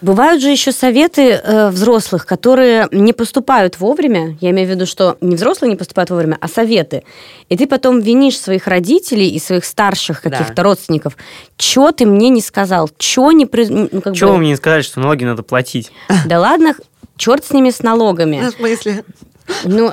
[0.00, 4.36] Бывают же еще советы э, взрослых, которые не поступают вовремя.
[4.40, 7.02] Я имею в виду, что не взрослые не поступают вовремя, а советы.
[7.48, 10.30] И ты потом винишь своих родителей и своих старших Да.
[10.30, 11.16] каких-то родственников.
[11.56, 12.88] Чё ты мне не сказал?
[12.96, 13.44] Чё не...
[13.46, 15.90] при- Ну, как Чего бы- вы мне не сказали, что налоги надо платить?
[16.26, 16.74] Да ладно,
[17.16, 18.48] черт с ними, с налогами.
[18.56, 19.04] смысле?
[19.64, 19.92] Ну,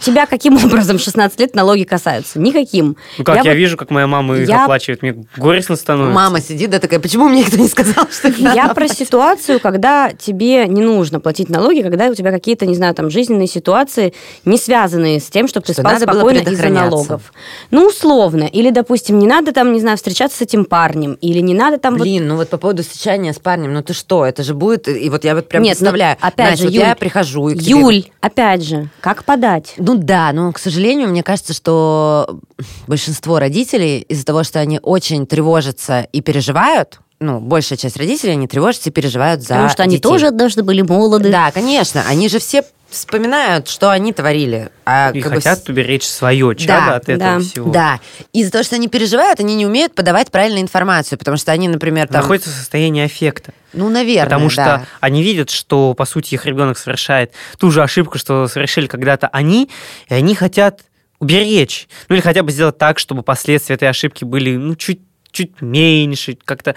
[0.00, 2.38] тебя каким образом 16 лет налоги касаются?
[2.40, 2.96] Никаким.
[3.18, 6.14] Ну как, я, вот- вижу, как моя мама их я- оплачивает, мне горестно становится.
[6.14, 8.98] Мама сидит, да такая, почему мне никто не сказал, что их Я надо про платить?»
[8.98, 13.46] ситуацию, когда тебе не нужно платить налоги, когда у тебя какие-то, не знаю, там жизненные
[13.46, 17.32] ситуации, не связанные с тем, чтобы ты Что спал спокойно из-за налогов.
[17.70, 18.44] Ну, условно.
[18.44, 21.94] Или, допустим, не надо там, не знаю, встречаться с этим парнем, или не надо там...
[21.94, 24.88] вот- Блин, ну вот по поводу встречания с парнем, ну ты что, это же будет,
[24.88, 27.48] и вот я вот прям Нет, ну, представляю, опять Настя, же, вот я Юль, прихожу
[27.48, 29.63] и к тебе Юль, опять же, как подать?
[29.76, 32.40] Ну да, но, к сожалению, мне кажется, что
[32.86, 38.46] большинство родителей из-за того, что они очень тревожатся и переживают, ну, большая часть родителей, они
[38.46, 40.02] тревожатся и переживают за Потому что они детей.
[40.02, 41.30] тоже однажды были молоды.
[41.30, 44.70] Да, конечно, они же все вспоминают, что они творили.
[44.86, 47.70] А И как бы хотят с- уберечь свое чадо Да, от этого да, всего.
[47.72, 48.00] Да,
[48.32, 52.06] из-за того, что они переживают, они не умеют подавать правильную информацию, потому что они, например,
[52.08, 52.22] там...
[52.22, 53.52] Находятся в состоянии аффекта.
[53.72, 54.86] Ну, наверное, Потому что да.
[55.00, 59.68] они видят, что, по сути, их ребенок совершает ту же ошибку, что совершили когда-то они,
[60.08, 60.82] и они хотят
[61.18, 61.88] уберечь.
[62.08, 65.00] Ну, или хотя бы сделать так, чтобы последствия этой ошибки были, ну, чуть,
[65.32, 66.74] чуть меньше, как-то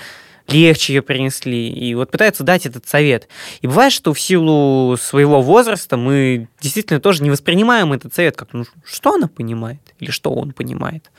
[0.47, 1.69] легче ее принесли.
[1.69, 3.27] И вот пытаются дать этот совет.
[3.61, 8.53] И бывает, что в силу своего возраста мы действительно тоже не воспринимаем этот совет как,
[8.53, 9.81] ну, что она понимает?
[9.99, 11.11] Или что он понимает?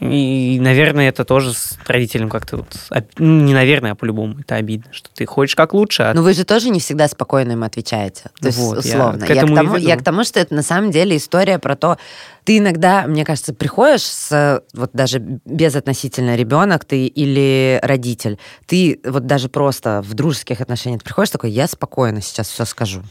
[0.00, 2.66] И, наверное, это тоже с родителям как-то вот...
[2.90, 6.22] об- ну, Не наверное, а по-любому это обидно, что ты хочешь как лучше, а Но
[6.22, 8.30] вы же тоже не всегда спокойно им отвечаете.
[8.40, 9.26] То есть, Вот, я условно.
[9.26, 11.58] к Я, к этому и тому, я к тому, что это на самом деле история
[11.58, 11.96] про то,
[12.44, 19.26] ты иногда, мне кажется, приходишь с, вот даже безотносительно ребенок ты или родитель, ты вот
[19.26, 23.02] даже просто в дружеских отношениях приходишь такой, я спокойно сейчас все скажу.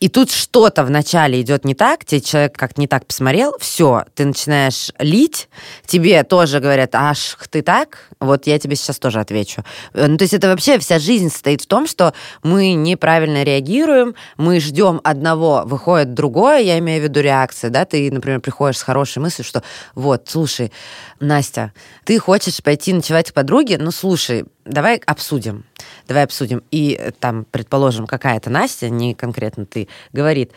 [0.00, 4.24] И тут что-то вначале идет не так, тебе человек как-то не так посмотрел, все, ты
[4.24, 5.50] начинаешь лить,
[5.84, 9.62] тебе тоже говорят, аж ты так, вот я тебе сейчас тоже отвечу.
[9.92, 14.14] Э, Ну, то есть это вообще вся жизнь состоит в том, что мы неправильно реагируем,
[14.38, 18.82] мы ждем одного, выходит другое, я имею в виду реакции, да, ты, например, приходишь с
[18.82, 19.62] хорошей мыслью, что
[19.94, 20.72] вот, слушай,
[21.20, 25.64] Настя, ты хочешь пойти ночевать к подруге, ну, слушай, давай обсудим,
[26.08, 26.62] давай обсудим.
[26.70, 30.52] И э, там, предположим, какая-то Настя, не конкретно ты, говорит,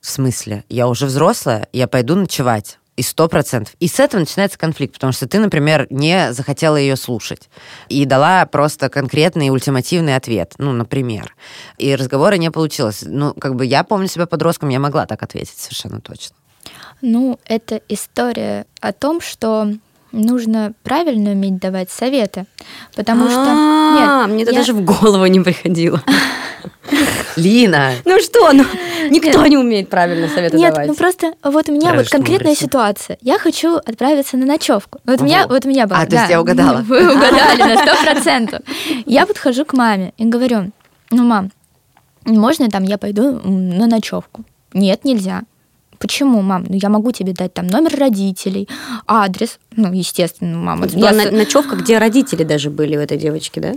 [0.00, 2.78] в смысле, я уже взрослая, я пойду ночевать.
[2.96, 3.74] И сто процентов.
[3.80, 7.48] И с этого начинается конфликт, потому что ты, например, не захотела ее слушать
[7.88, 11.34] и дала просто конкретный ультимативный ответ, ну, например.
[11.78, 13.02] И разговора не получилось.
[13.06, 16.36] Ну, как бы я помню себя подростком, я могла так ответить совершенно точно.
[17.00, 19.72] Ну, это история о том, что
[20.12, 22.46] нужно правильно уметь давать советы.
[22.94, 23.44] Потому что...
[23.46, 26.02] А, Нет, мне это даже в голову не приходило.
[27.36, 27.92] Лина!
[28.04, 28.64] Ну что, ну
[29.10, 30.88] никто не умеет правильно советы Нет, давать.
[30.88, 33.18] ну просто вот у меня вот конкретная ситуация.
[33.20, 35.00] Я хочу отправиться на ночевку.
[35.04, 35.54] Вот у меня, Во.
[35.54, 36.00] вот у меня было.
[36.00, 36.78] А, то есть я угадала.
[36.86, 38.60] Вы угадали на сто процентов.
[39.06, 40.70] Я подхожу к маме и говорю,
[41.10, 41.50] ну, мам,
[42.24, 44.44] можно там я пойду на ночевку?
[44.72, 45.42] Нет, нельзя.
[46.00, 46.64] Почему, мам?
[46.66, 48.68] Ну, я могу тебе дать там номер родителей,
[49.06, 49.58] адрес.
[49.76, 50.86] Ну, естественно, мама.
[50.86, 53.74] Была на- ночевка, где родители даже были у этой девочки, да?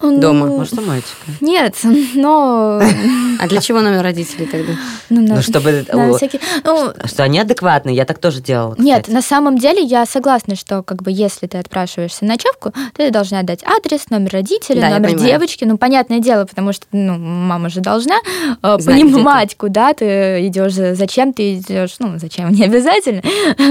[0.00, 1.14] Ну, дома, Может, у мальчика?
[1.40, 1.76] Нет,
[2.14, 2.80] но...
[3.40, 4.72] А для чего номер родителей тогда?
[5.10, 5.84] Ну, на- Ну, чтобы...
[5.92, 8.74] на о, всякий- ну, Что они адекватные, я так тоже делала.
[8.78, 9.14] Нет, кстати.
[9.14, 13.42] на самом деле я согласна, что как бы если ты отпрашиваешься на ночевку, ты должна
[13.42, 15.64] дать адрес, номер родителей, Да, номер девочки.
[15.64, 18.16] Ну, понятное дело, потому что ну, мама же должна
[18.62, 21.96] э, Знать, понимать, куда ты идешь, за- зачем ты идешь.
[21.98, 23.22] Ну, зачем, не обязательно,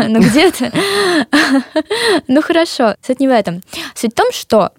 [0.09, 0.71] но где-то.
[2.27, 3.61] Ну, хорошо, суть не в этом.
[3.95, 4.71] Суть в том, что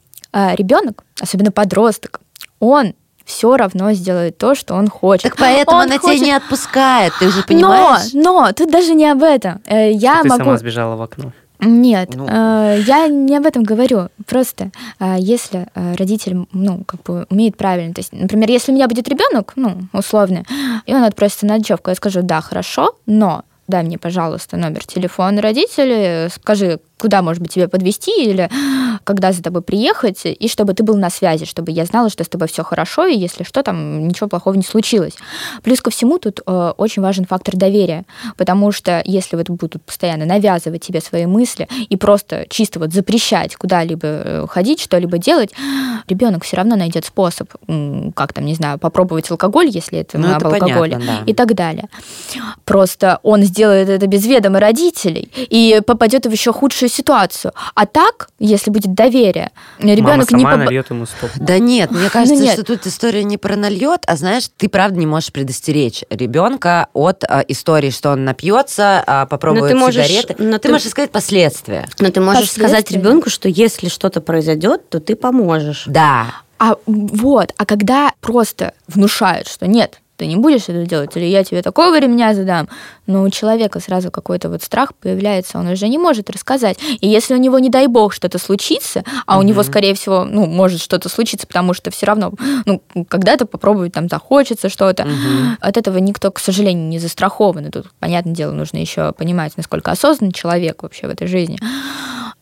[0.56, 2.20] ребенок, особенно подросток,
[2.60, 2.94] он
[3.24, 5.22] все равно сделает то, что он хочет.
[5.22, 8.12] Так поэтому Он она хочет- тебя не отпускает, ты же понимаешь?
[8.12, 9.60] Но, но тут даже не об этом.
[9.66, 10.44] Э, Я ты могу.
[10.44, 11.32] сама сбежала в окно.
[11.60, 12.26] Нет, Ну.
[12.28, 14.08] э, я не об этом говорю.
[14.26, 14.70] Просто
[15.00, 18.88] э, если э, родитель, ну, как бы умеет правильно, то есть, например, если у меня
[18.88, 20.42] будет ребенок, ну, условно,
[20.84, 25.40] и он отпросится на ночевку, я скажу, да, хорошо, но дай мне, пожалуйста, номер телефона
[25.40, 28.50] родителей, скажи, куда, может быть, тебя подвести или
[29.04, 32.28] когда за тобой приехать, и чтобы ты был на связи, чтобы я знала, что с
[32.28, 35.14] тобой все хорошо, и если что, там ничего плохого не случилось.
[35.62, 38.04] Плюс ко всему тут э, очень важен фактор доверия,
[38.36, 43.56] потому что если вот будут постоянно навязывать тебе свои мысли и просто чисто вот запрещать
[43.56, 45.50] куда-либо э, ходить, что-либо делать,
[46.08, 47.50] ребенок все равно найдет способ,
[48.14, 51.30] как там, не знаю, попробовать алкоголь, если это Ну, об это алкоголе, понятно, да.
[51.30, 51.88] и так далее.
[52.64, 57.52] Просто он сделает это без ведома родителей и попадет в еще худшую ситуацию.
[57.74, 61.30] А так, если будет доверие, ребенок Мама не поба- нальет ему стоп.
[61.36, 62.54] Да нет, мне кажется, нет.
[62.54, 67.24] что тут история не про нальет, а знаешь, ты правда не можешь предостеречь ребенка от
[67.24, 70.36] а, истории, что он напьется, а, попробует ты можешь- сигареты.
[70.42, 71.86] но ты ты- можешь сказать последствия.
[71.98, 75.84] Но ты можешь сказать ребенку, что если что-то произойдет, то ты поможешь.
[75.86, 76.26] Да.
[76.58, 81.44] А вот, а когда просто внушают, что нет, ты не будешь это делать, или я
[81.44, 82.68] тебе такого ремня задам.
[83.06, 86.78] Но у человека сразу какой-то вот страх появляется, он уже не может рассказать.
[87.00, 90.46] И если у него, не дай бог, что-то случится, а у него, скорее всего, ну,
[90.46, 92.32] может что-то случиться, потому что все равно,
[92.64, 95.06] ну, когда-то попробовать там захочется что-то.
[95.60, 97.66] От этого никто, к сожалению, не застрахован.
[97.66, 101.58] И тут, понятное дело, нужно еще понимать, насколько осознанный человек вообще в этой жизни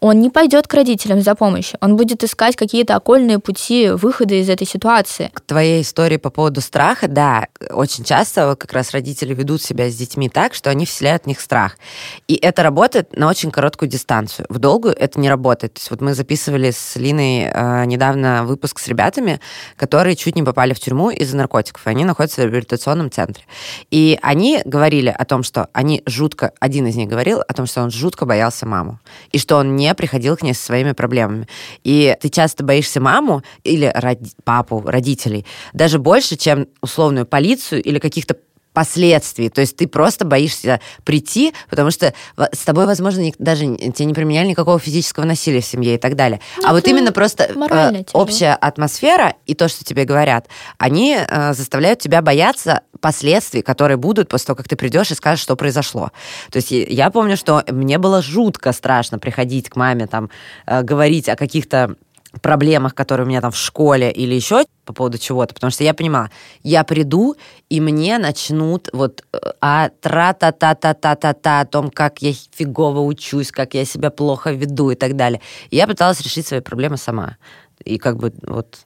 [0.03, 4.51] он не пойдет к родителям за помощью, он будет искать какие-то окольные пути выхода из
[4.51, 5.31] этой ситуации.
[5.33, 9.95] К твоей истории по поводу страха, да, очень часто как раз родители ведут себя с
[9.95, 11.79] детьми так, что они вселяют в них страх.
[12.27, 14.47] И это работает на очень короткую дистанцию.
[14.49, 15.75] В долгую это не работает.
[15.75, 19.41] То есть вот мы записывали с Линой э, недавно выпуск с ребятами,
[19.77, 23.45] которые чуть не попали в тюрьму из-за наркотиков, они находятся в реабилитационном центре.
[23.93, 27.83] И они говорили о том, что они жутко, один из них говорил о том, что
[27.83, 28.99] он жутко боялся маму,
[29.31, 31.49] и что он не приходил к ней со своими проблемами.
[31.85, 37.99] И ты часто боишься маму или роди- папу, родителей, даже больше, чем условную полицию или
[37.99, 38.37] каких-то
[38.73, 39.49] последствий.
[39.49, 44.49] То есть ты просто боишься прийти, потому что с тобой, возможно, даже тебе не применяли
[44.49, 46.41] никакого физического насилия в семье и так далее.
[46.59, 50.47] Ну, а вот именно просто э, общая атмосфера и то, что тебе говорят,
[50.79, 55.43] они э, заставляют тебя бояться последствий, которые будут после того, как ты придешь и скажешь,
[55.43, 56.11] что произошло.
[56.51, 60.31] То есть я помню, что мне было жутко страшно приходить к маме, там,
[60.67, 61.97] э, говорить о каких-то
[62.41, 65.95] проблемах, которые у меня там в школе или еще по поводу чего-то, потому что я
[65.95, 66.31] понимала,
[66.63, 67.37] я приду,
[67.69, 73.85] и мне начнут вот э, а тра-та-та-та-та-та-та о том, как я фигово учусь, как я
[73.85, 75.41] себя плохо веду и так далее.
[75.71, 77.37] И я пыталась решить свои проблемы сама.
[77.85, 78.79] И как бы вот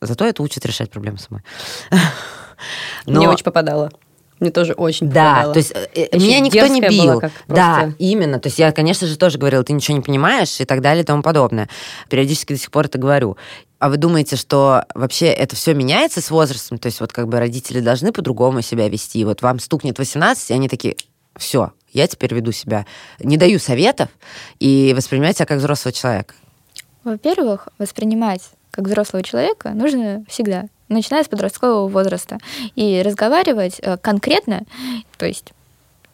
[0.00, 1.42] зато это учит решать проблемы самой.
[3.06, 3.20] Но...
[3.20, 3.90] Мне очень попадало.
[4.40, 5.52] Мне тоже очень Да, попадало.
[5.52, 7.22] то есть э, Очень меня никто не бил.
[7.46, 8.40] Да, именно.
[8.40, 11.06] То есть я, конечно же, тоже говорила, ты ничего не понимаешь и так далее и
[11.06, 11.68] тому подобное.
[12.08, 13.36] Периодически до сих пор это говорю.
[13.78, 16.78] А вы думаете, что вообще это все меняется с возрастом?
[16.78, 19.24] То есть вот как бы родители должны по-другому себя вести.
[19.24, 20.96] Вот вам стукнет 18, и они такие,
[21.36, 22.86] все, я теперь веду себя,
[23.18, 24.08] не даю советов
[24.58, 26.34] и воспринимать себя как взрослого человека.
[27.04, 32.38] Во-первых, воспринимать как взрослого человека нужно всегда начиная с подросткового возраста.
[32.76, 34.64] И разговаривать э, конкретно,
[35.16, 35.52] то есть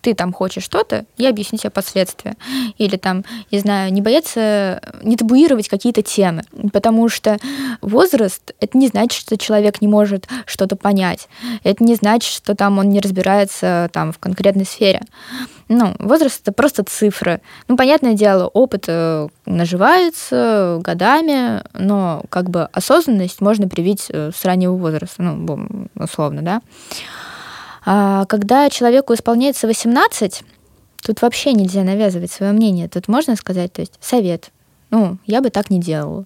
[0.06, 2.36] ты там хочешь что-то, я объясню тебе последствия.
[2.78, 6.44] Или там, не знаю, не бояться, не табуировать какие-то темы.
[6.72, 7.38] Потому что
[7.80, 11.28] возраст, это не значит, что человек не может что-то понять.
[11.64, 15.00] Это не значит, что там он не разбирается там в конкретной сфере.
[15.68, 17.40] Ну, возраст это просто цифры.
[17.66, 24.44] Ну, понятное дело, опыт э, наживается годами, но как бы осознанность можно привить э, с
[24.44, 26.62] раннего возраста, ну, условно, да.
[27.86, 30.42] А когда человеку исполняется 18,
[31.02, 32.88] тут вообще нельзя навязывать свое мнение.
[32.88, 34.50] Тут можно сказать, то есть совет.
[34.90, 36.24] Ну, я бы так не делала.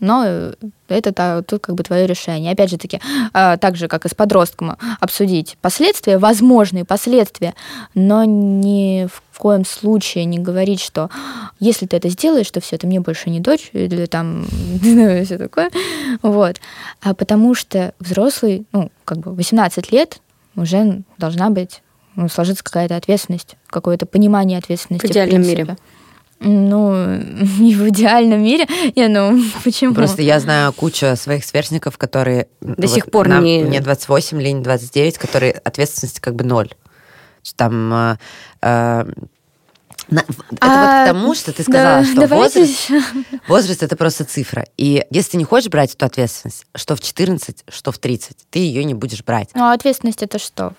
[0.00, 0.52] Но
[0.88, 2.52] это тут как бы твое решение.
[2.52, 3.00] Опять же таки,
[3.34, 7.54] а, так же, как и с подростком, обсудить последствия, возможные последствия,
[7.94, 11.10] но ни в коем случае не говорить, что
[11.60, 14.46] если ты это сделаешь, то все, ты мне больше не дочь, или там
[14.80, 15.70] все такое.
[16.22, 16.56] Вот.
[17.02, 20.20] А потому что взрослый, ну, как бы 18 лет,
[20.56, 21.82] уже должна быть
[22.16, 25.06] ну, сложиться какая-то ответственность, какое-то понимание ответственности.
[25.06, 25.76] В идеальном в мире.
[26.40, 26.94] Ну,
[27.58, 28.66] не в идеальном мире.
[28.96, 29.94] Не, ну, почему?
[29.94, 32.48] Просто я знаю кучу своих сверстников, которые...
[32.60, 33.62] До вот сих пор нам, не...
[33.62, 36.70] Мне 28, Лене 29, которые ответственность как бы ноль.
[37.56, 37.92] Там...
[37.92, 38.16] Э,
[38.62, 39.04] э,
[40.10, 40.24] это
[40.60, 42.90] а, вот к тому, что ты сказала, да, что возраст,
[43.48, 44.66] возраст это просто цифра.
[44.76, 48.58] И если ты не хочешь брать эту ответственность, что в 14, что в 30, ты
[48.58, 49.50] ее не будешь брать.
[49.54, 50.74] Ну, а ответственность это что?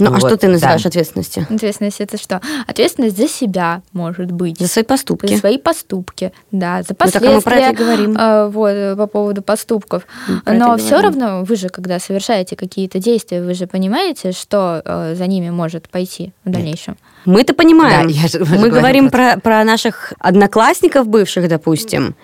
[0.00, 0.88] Ну, вот, а что ты называешь да.
[0.88, 1.46] ответственностью?
[1.50, 2.40] Ответственность это что?
[2.66, 4.58] Ответственность за себя, может быть.
[4.58, 5.26] За свои поступки.
[5.26, 7.34] За свои поступки, да, за последствия.
[7.34, 8.16] Ну, так мы про это говорим.
[8.16, 10.06] Э, вот, по поводу поступков.
[10.46, 15.26] Но все равно вы же, когда совершаете какие-то действия, вы же понимаете, что э, за
[15.26, 16.96] ними может пойти в дальнейшем.
[17.26, 18.08] Мы-то понимаем.
[18.08, 22.14] Да, я же, мы, мы говорим про, про наших одноклассников бывших, допустим,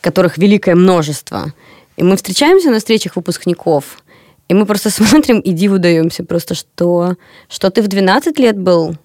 [0.00, 1.52] которых великое множество.
[1.96, 3.98] И мы встречаемся на встречах выпускников–
[4.50, 7.14] и мы просто смотрим и диву даемся просто, что,
[7.48, 8.96] что ты в 12 лет был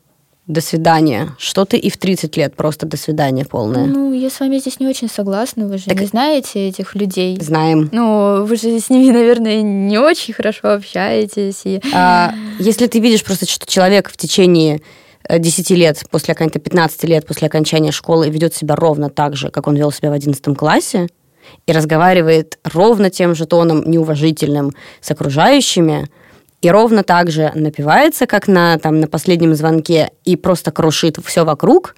[0.48, 3.86] до свидания, что ты и в 30 лет просто до свидания полное.
[3.86, 6.00] Ну, я с вами здесь не очень согласна, вы же так...
[6.00, 7.40] не знаете этих людей.
[7.40, 7.90] Знаем.
[7.92, 11.62] Ну, вы же с ними, наверное, не очень хорошо общаетесь.
[11.64, 11.82] И...
[11.94, 14.82] А, если ты видишь просто, что человек в течение
[15.30, 19.50] 10 э, лет, после окончания, 15 лет после окончания школы ведет себя ровно так же,
[19.50, 21.08] как он вел себя в 11 классе,
[21.68, 26.10] и разговаривает ровно тем же тоном неуважительным с окружающими,
[26.62, 31.46] и ровно так же напивается, как на, там, на последнем звонке, и просто крушит все
[31.46, 31.96] вокруг,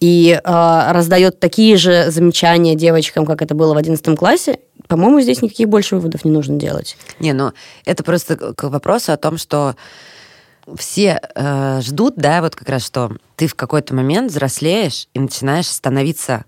[0.00, 5.42] и э, раздает такие же замечания девочкам, как это было в 11 классе, По-моему, здесь
[5.42, 6.96] никаких больше выводов не нужно делать.
[7.18, 7.52] Не, ну
[7.84, 9.74] это просто к вопросу о том, что
[10.76, 15.66] все э, ждут, да, вот как раз, что ты в какой-то момент взрослеешь и начинаешь
[15.66, 16.44] становиться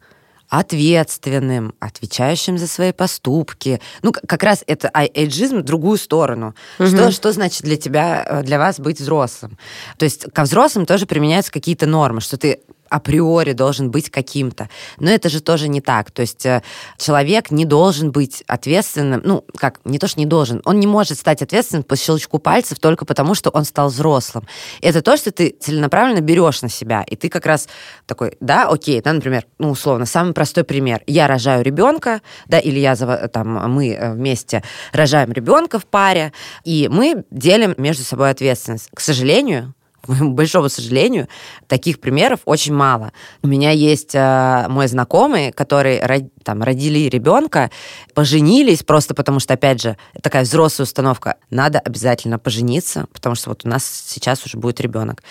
[0.50, 3.80] ответственным, отвечающим за свои поступки.
[4.02, 6.54] Ну, как раз это эйджизм в другую сторону.
[6.78, 6.88] Угу.
[6.88, 9.56] Что, что значит для тебя, э, для вас быть взрослым?
[9.96, 12.60] То есть ко взрослым тоже применяются какие-то нормы, что ты
[12.90, 14.68] априори должен быть каким-то.
[14.98, 16.10] Но это же тоже не так.
[16.10, 16.62] То есть э,
[16.98, 21.18] человек не должен быть ответственным, ну, как, не то, что не должен, он не может
[21.18, 24.46] стать ответственным по щелчку пальцев только потому, что он стал взрослым.
[24.82, 27.68] Это то, что ты целенаправленно берешь на себя, и ты как раз
[28.06, 31.02] такой, да, окей, да, например, ну, условно, самый простой пример.
[31.06, 36.32] Я рожаю ребенка, да, или я, там, мы э, вместе рожаем ребенка в паре,
[36.64, 38.88] и мы делим между собой ответственность.
[38.92, 39.74] К сожалению,
[40.06, 41.28] к большому сожалению,
[41.66, 43.12] таких примеров очень мало.
[43.42, 46.00] У меня есть э, мой знакомый, который
[46.42, 47.70] там, родили ребенка,
[48.14, 53.64] поженились просто потому, что, опять же, такая взрослая установка, надо обязательно пожениться, потому что вот
[53.64, 55.22] у нас сейчас уже будет ребенок.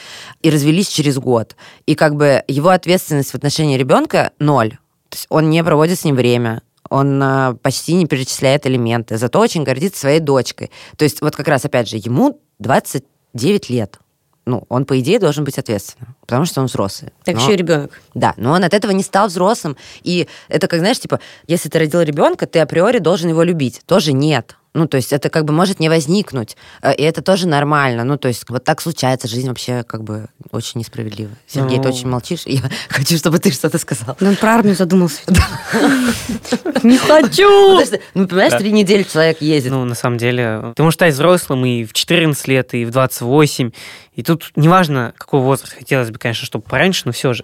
[0.42, 1.56] И развелись через год.
[1.86, 4.72] И как бы его ответственность в отношении ребенка ноль.
[5.10, 9.40] То есть он не проводит с ним время, он э, почти не перечисляет элементы, зато
[9.40, 10.72] очень гордится своей дочкой.
[10.98, 14.00] То есть вот как раз, опять же, ему 29 лет
[14.46, 17.12] ну, он, по идее, должен быть ответственным, потому что он взрослый.
[17.30, 17.44] Так но...
[17.44, 18.02] еще и ребенок.
[18.14, 19.78] Да, но он от этого не стал взрослым.
[20.04, 23.82] И это как, знаешь, типа, если ты родил ребенка, ты априори должен его любить.
[23.86, 24.56] Тоже нет.
[24.76, 28.04] Ну, то есть это как бы может не возникнуть, э, и это тоже нормально.
[28.04, 31.32] Ну, то есть вот так случается, жизнь вообще как бы очень несправедлива.
[31.48, 31.84] Сергей, ну...
[31.84, 34.16] ты очень молчишь, я хочу, чтобы ты что-то сказал.
[34.20, 35.22] Ну, он про армию задумался.
[36.84, 37.82] Не хочу!
[38.14, 39.72] Ну, понимаешь, три недели человек ездит.
[39.72, 43.72] Ну, на самом деле, ты можешь стать взрослым и в 14 лет, и в 28,
[44.20, 47.44] и тут неважно, какой возраст, хотелось бы, конечно, чтобы пораньше, но все же.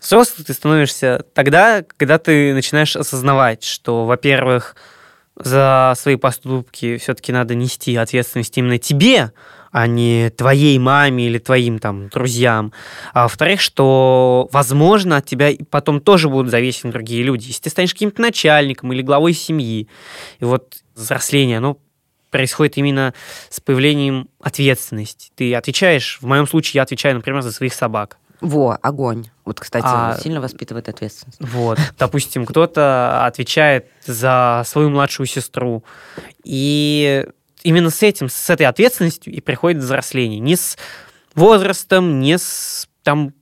[0.00, 4.76] Взрослым ты становишься тогда, когда ты начинаешь осознавать, что, во-первых,
[5.34, 9.32] за свои поступки все-таки надо нести ответственность именно тебе,
[9.72, 12.72] а не твоей маме или твоим там друзьям.
[13.12, 17.48] А во-вторых, что, возможно, от тебя потом тоже будут зависеть другие люди.
[17.48, 19.88] Если ты станешь каким-то начальником или главой семьи,
[20.38, 21.78] и вот взросление, оно
[22.30, 23.12] происходит именно
[23.50, 25.30] с появлением ответственности.
[25.34, 28.18] Ты отвечаешь, в моем случае я отвечаю, например, за своих собак.
[28.40, 29.30] Во, огонь.
[29.44, 31.38] Вот, кстати, а, сильно воспитывает ответственность.
[31.40, 31.78] Вот.
[31.98, 35.84] Допустим, кто-то отвечает за свою младшую сестру.
[36.44, 37.26] И
[37.62, 40.38] именно с этим, с этой ответственностью и приходит взросление.
[40.40, 40.76] Не с
[41.34, 43.32] возрастом, не с там,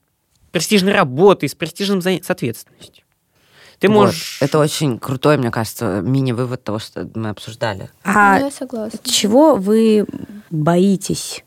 [0.51, 3.03] престижной работой, с престижным занятием, с ответственностью.
[3.79, 4.37] Ты можешь...
[4.39, 4.47] Вот.
[4.47, 7.89] Это очень крутой, мне кажется, мини-вывод того, что мы обсуждали.
[8.03, 8.99] А Я согласна.
[9.03, 10.05] чего вы
[10.49, 11.43] боитесь?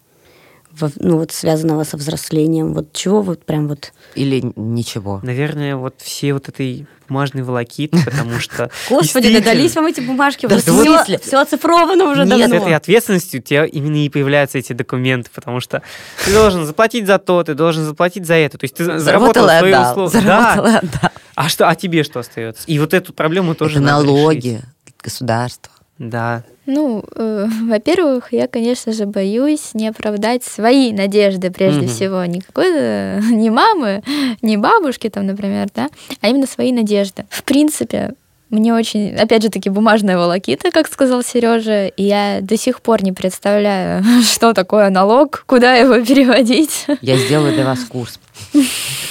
[0.97, 2.75] Ну, вот связанного со взрослением?
[2.75, 3.93] Вот чего вот прям вот...
[4.15, 5.21] Или ничего?
[5.23, 8.71] Наверное, вот все вот этой бумажной волокиты, потому что...
[8.89, 12.47] Господи, додались вам эти бумажки, да все, все оцифровано уже Нет, давно.
[12.47, 15.83] Нет, этой ответственностью у тебя именно и появляются эти документы, потому что
[16.25, 18.59] ты должен заплатить за то, ты должен заплатить за это.
[18.59, 20.09] То есть ты заработал свои условия.
[20.09, 20.65] Заработал
[21.03, 21.13] да.
[21.35, 22.65] А, что, а тебе что остается?
[22.67, 24.61] И вот эту проблему тоже это налоги,
[25.03, 25.73] государство.
[25.99, 26.45] Да.
[26.69, 31.89] Ну, э, во-первых, я, конечно же, боюсь не оправдать свои надежды прежде угу.
[31.89, 32.25] всего.
[32.27, 34.03] Не какой-то, не мамы,
[34.43, 35.89] не бабушки там, например, да,
[36.21, 37.25] а именно свои надежды.
[37.31, 38.13] В принципе,
[38.51, 43.03] мне очень, опять же таки, бумажная волокита, как сказал Сережа, и я до сих пор
[43.03, 46.87] не представляю, что такое налог, куда его переводить.
[47.01, 48.21] Я сделаю для вас курс.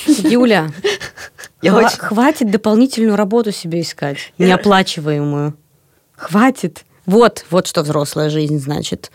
[0.06, 0.70] Юля,
[1.64, 1.98] я хва- очень...
[1.98, 5.56] хватит дополнительную работу себе искать, неоплачиваемую.
[6.16, 6.84] Хватит.
[7.08, 9.12] Вот, вот что взрослая жизнь значит.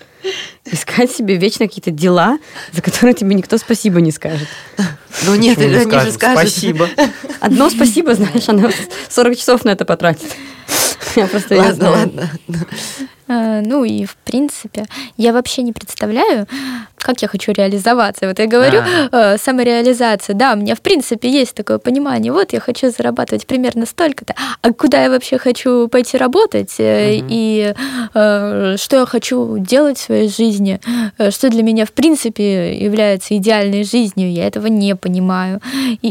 [0.65, 2.39] Искать себе вечно какие-то дела,
[2.73, 4.49] за которые тебе никто спасибо не скажет.
[5.25, 6.15] Ну нет, они же скажут.
[6.15, 6.89] Спасибо.
[7.41, 8.71] Одно спасибо, знаешь, она
[9.09, 10.31] 40 часов на это потратит.
[11.17, 12.31] Я просто ладно, ладно.
[13.29, 16.47] А, ну и в принципе, я вообще не представляю,
[16.97, 18.27] как я хочу реализоваться.
[18.27, 19.35] Вот я говорю, а.
[19.35, 23.87] э, самореализация, да, у меня в принципе есть такое понимание, вот я хочу зарабатывать примерно
[23.87, 27.27] столько-то, а куда я вообще хочу пойти работать, угу.
[27.29, 27.75] и
[28.15, 30.81] э, что я хочу делать в своей жизни,
[31.19, 35.61] э, что для меня в принципе является идеальной жизнью, я этого не понимаю,
[36.03, 36.09] и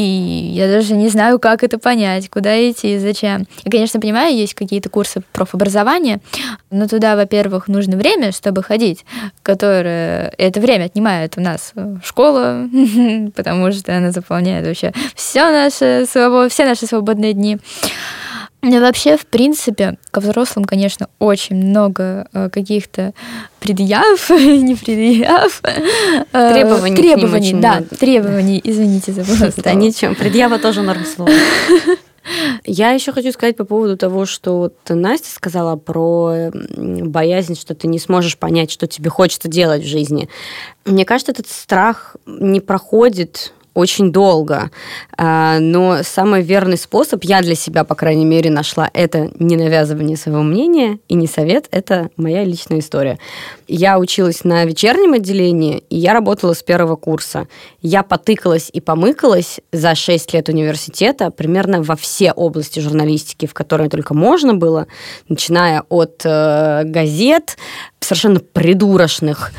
[0.53, 3.47] я даже не знаю, как это понять, куда идти, зачем.
[3.63, 6.19] Я, конечно, понимаю, есть какие-то курсы профобразования,
[6.69, 9.05] но туда, во-первых, нужно время, чтобы ходить,
[9.43, 12.67] которое это время время отнимает у нас э, школа,
[13.35, 17.59] потому что она заполняет вообще все наши, все наши свободные дни.
[18.61, 23.13] Но вообще, в принципе, ко взрослым, конечно, очень много э, каких-то
[23.59, 25.61] предъяв, не предъяв.
[25.63, 26.95] Э, требований.
[26.95, 27.95] Требований, да, много.
[27.95, 29.51] требований, извините, забыла.
[29.57, 31.31] Да, ничего, предъява тоже норм слово.
[32.65, 37.87] Я еще хочу сказать по поводу того, что вот Настя сказала про боязнь, что ты
[37.87, 40.29] не сможешь понять, что тебе хочется делать в жизни.
[40.85, 44.71] Мне кажется, этот страх не проходит очень долго.
[45.17, 50.17] А, Но самый верный способ, я для себя, по крайней мере, нашла, это не навязывание
[50.17, 53.17] своего мнения и не совет, это моя личная история.
[53.67, 57.47] Я училась на вечернем отделении, и я работала с первого курса.
[57.81, 63.89] Я потыкалась и помыкалась за 6 лет университета примерно во все области журналистики, в которые
[63.89, 64.87] только можно было,
[65.29, 67.57] начиная от э, газет,
[68.01, 69.51] совершенно придурочных,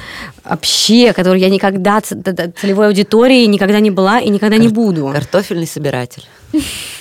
[0.45, 5.11] вообще, которые я никогда целевой аудитории никогда не была и никогда не буду.
[5.13, 6.25] Картофельный собиратель.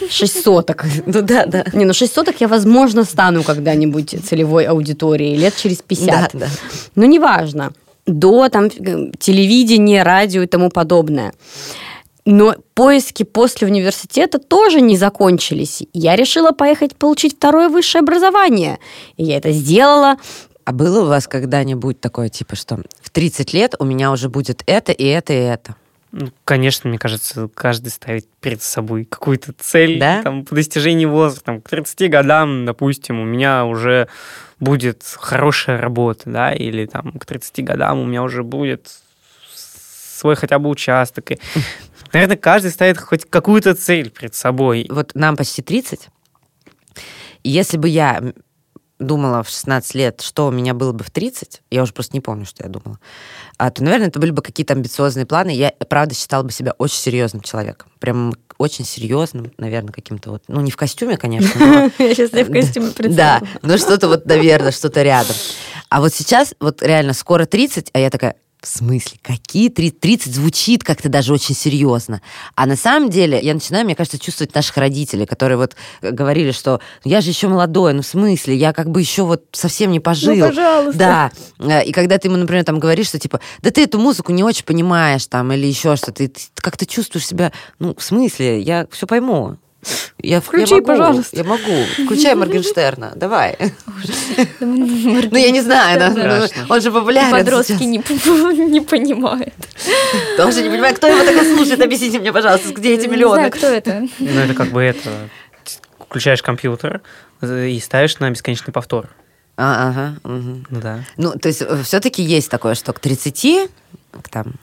[0.09, 0.85] Шесть соток.
[1.05, 1.65] Ну да, да.
[1.73, 6.07] Не, ну шесть соток я, возможно, стану когда-нибудь целевой аудиторией лет через 50.
[6.07, 6.47] Да, да.
[6.95, 7.73] Ну, неважно.
[8.05, 11.33] До там телевидения, радио и тому подобное.
[12.23, 15.83] Но поиски после университета тоже не закончились.
[15.91, 18.77] Я решила поехать получить второе высшее образование.
[19.17, 20.17] И я это сделала.
[20.65, 24.63] А было у вас когда-нибудь такое, типа, что в 30 лет у меня уже будет
[24.65, 25.75] это, и это, и это?
[26.11, 30.21] Ну, конечно, мне кажется, каждый ставит перед собой какую-то цель Да?
[30.21, 31.45] там, по достижении возраста.
[31.45, 34.09] Там, к 30 годам, допустим, у меня уже
[34.59, 38.89] будет хорошая работа, да, или там к 30 годам у меня уже будет
[39.55, 41.31] свой хотя бы участок.
[41.31, 41.39] И,
[42.13, 44.87] наверное, каждый ставит хоть какую-то цель перед собой.
[44.89, 46.09] Вот нам почти 30.
[47.43, 48.21] И если бы я
[49.01, 52.21] думала в 16 лет, что у меня было бы в 30, я уже просто не
[52.21, 52.99] помню, что я думала,
[53.57, 55.49] а, то, наверное, это были бы какие-то амбициозные планы.
[55.49, 57.91] Я, правда, считала бы себя очень серьезным человеком.
[57.99, 60.43] Прям очень серьезным, наверное, каким-то вот...
[60.47, 64.71] Ну, не в костюме, конечно, но Я сейчас в костюме Да, но что-то вот, наверное,
[64.71, 65.35] что-то рядом.
[65.89, 69.99] А вот сейчас, вот реально, скоро 30, а я такая, в смысле, какие 30?
[69.99, 72.21] 30 звучит как-то даже очень серьезно.
[72.55, 76.51] А на самом деле я начинаю, мне кажется, чувствовать наших родителей, которые вот э, говорили,
[76.51, 79.99] что я же еще молодой, ну в смысле, я как бы еще вот совсем не
[79.99, 80.35] пожил.
[80.35, 80.97] Ну, пожалуйста.
[80.99, 81.31] Да.
[81.59, 84.43] Э, И когда ты ему, например, там говоришь, что типа, да ты эту музыку не
[84.43, 88.87] очень понимаешь, там, или еще что-то, ты как ты чувствуешь себя, ну, в смысле, я
[88.91, 89.57] все пойму.
[90.19, 91.37] Я, я Включи, могу, пожалуйста.
[91.37, 91.83] Я могу.
[92.05, 93.13] Включай Моргенштерна.
[93.15, 93.57] Давай.
[94.59, 98.11] Ну, я не знаю, да, ну, он же популярен Подростки не, по-
[98.53, 99.53] не понимают.
[100.37, 101.81] Тоже не понимаю, кто его так слушает.
[101.81, 103.35] Объясните мне, пожалуйста, где эти Не миллионы?
[103.35, 104.07] знаю, кто это.
[104.19, 105.09] Ну, это как бы это...
[106.07, 107.01] Включаешь компьютер
[107.41, 109.07] э, и ставишь на бесконечный повтор.
[109.55, 110.15] А, ага.
[110.23, 111.05] Ну да.
[111.17, 113.69] Ну, то есть все-таки есть такое, что к 30,
[114.21, 114.55] к там...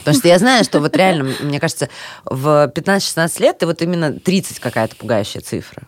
[0.00, 1.88] Потому что я знаю, что вот реально, мне кажется,
[2.24, 5.82] в 15-16 лет ты вот именно 30 какая-то пугающая цифра.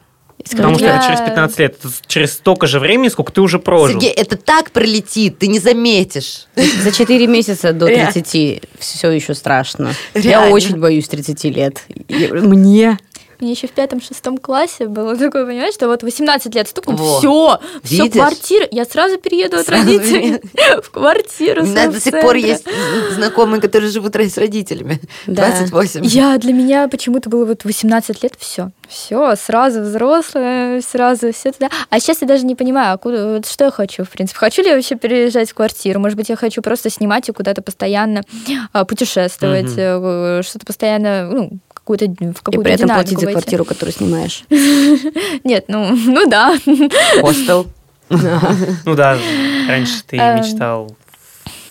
[0.50, 4.00] Потому что это через 15 лет, это через столько же времени, сколько ты уже прожил.
[4.00, 6.46] Сергей, это так пролетит, ты не заметишь.
[6.56, 8.12] За 4 месяца до Реально.
[8.12, 9.94] 30 все еще страшно.
[10.14, 11.84] Я очень боюсь 30 лет.
[12.08, 12.98] Мне
[13.42, 17.18] Мне еще в пятом-шестом классе было такое, понимаешь, что вот 18 лет стукнул, Во.
[17.18, 18.68] все, все, квартира.
[18.70, 20.40] Я сразу перееду от Сразу родителей
[20.80, 21.64] в квартиру.
[21.64, 22.64] У меня до сих пор есть
[23.10, 25.00] знакомые, которые живут с родителями.
[25.26, 25.48] Да.
[25.48, 26.04] 28.
[26.04, 31.68] Я для меня почему-то было вот 18 лет, все, все, сразу взрослая, сразу все туда.
[31.90, 34.38] А сейчас я даже не понимаю, а куда, вот что я хочу, в принципе.
[34.38, 35.98] Хочу ли я вообще переезжать в квартиру?
[35.98, 38.22] Может быть, я хочу просто снимать и куда-то постоянно
[38.72, 41.50] а, путешествовать, э, что-то постоянно, ну,
[41.84, 43.32] какую-то, в и какую-то при этом платить за войти.
[43.32, 44.44] квартиру, которую снимаешь.
[45.44, 46.54] Нет, ну, ну да.
[47.20, 47.66] Хостел.
[48.84, 49.16] Ну да,
[49.68, 50.36] раньше ты Эм.
[50.38, 50.94] мечтал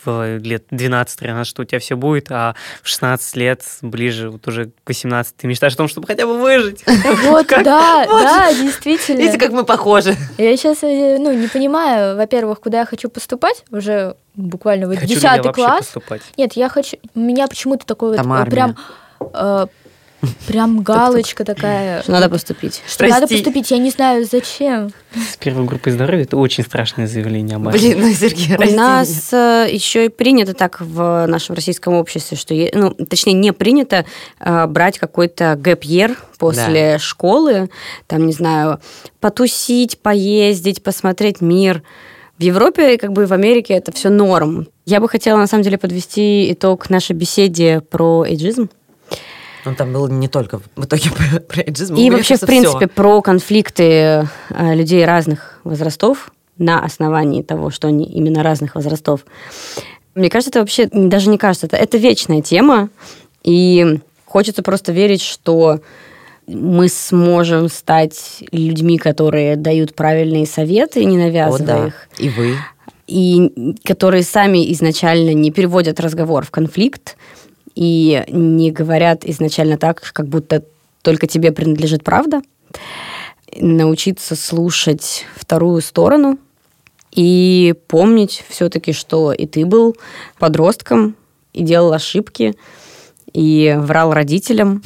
[0.03, 4.71] в лет 12-13, что у тебя все будет, а в 16 лет, ближе вот уже
[4.83, 6.83] к 18, ты мечтаешь о том, чтобы хотя бы выжить.
[6.87, 9.19] Вот, да, да, действительно.
[9.19, 10.15] Видите, как мы похожи.
[10.39, 15.19] Я сейчас, ну, не понимаю, во-первых, куда я хочу поступать, уже буквально вот Хочу ли
[15.21, 15.85] я 10 вообще класс.
[15.85, 16.21] поступать?
[16.37, 18.51] Нет, я хочу, у меня почему-то такой Там вот э, армия.
[18.51, 18.77] прям,
[19.33, 19.67] э,
[20.47, 22.01] прям галочка такая.
[22.03, 22.81] Что надо поступить.
[22.87, 24.91] Что надо поступить, я не знаю, зачем.
[25.13, 29.67] С первой группой здоровья это очень страшное заявление об Блин, ну, Сергей, У нас э,
[29.69, 34.05] еще и принято так в нашем российском обществе, что, ну, точнее, не принято
[34.39, 37.69] э, брать какой-то гэп-ер после школы,
[38.07, 38.79] там, не знаю,
[39.19, 41.83] потусить, поездить, посмотреть мир.
[42.37, 44.67] В Европе, и как бы в Америке это все норм.
[44.87, 48.67] Я бы хотела, на самом деле, подвести итог нашей беседе про эйджизм.
[49.65, 51.09] Ну, там было не только в итоге
[51.47, 51.95] про, эйджизм.
[51.95, 54.25] И вообще, в принципе, про конфликты э,
[54.75, 59.25] людей разных возрастов на основании того, что они именно разных возрастов.
[60.15, 62.89] Мне кажется, это вообще, даже не кажется, это, это вечная тема,
[63.43, 65.79] и хочется просто верить, что
[66.47, 71.23] мы сможем стать людьми, которые дают правильные советы, не всё.
[71.23, 71.87] О, навязывая да.
[71.87, 72.55] их, И вы.
[73.07, 77.15] и которые сами изначально не переводят разговор в конфликт
[77.75, 80.63] и не говорят изначально так, как будто
[81.01, 82.41] только тебе принадлежит правда,
[83.55, 86.37] научиться слушать вторую сторону
[87.11, 89.95] и помнить все-таки, что и ты был
[90.39, 91.15] подростком,
[91.53, 92.55] и делал ошибки,
[93.33, 94.81] и врал родителям.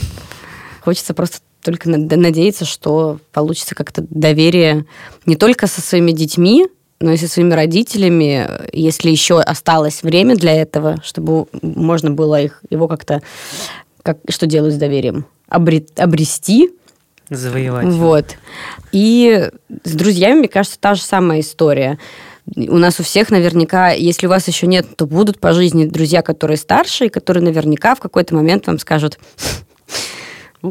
[0.82, 4.86] Хочется просто только надеяться, что получится как-то доверие
[5.26, 6.68] не только со своими детьми,
[7.00, 12.62] но и со своими родителями, если еще осталось время для этого, чтобы можно было их,
[12.70, 13.22] его как-то,
[14.02, 16.72] как, что делать с доверием, обрет, обрести,
[17.30, 17.88] Завоевать.
[17.88, 18.38] Вот.
[18.92, 19.50] И
[19.84, 21.98] с друзьями, мне кажется, та же самая история.
[22.56, 26.22] У нас у всех наверняка, если у вас еще нет, то будут по жизни друзья,
[26.22, 29.18] которые старше, и которые наверняка в какой-то момент вам скажут,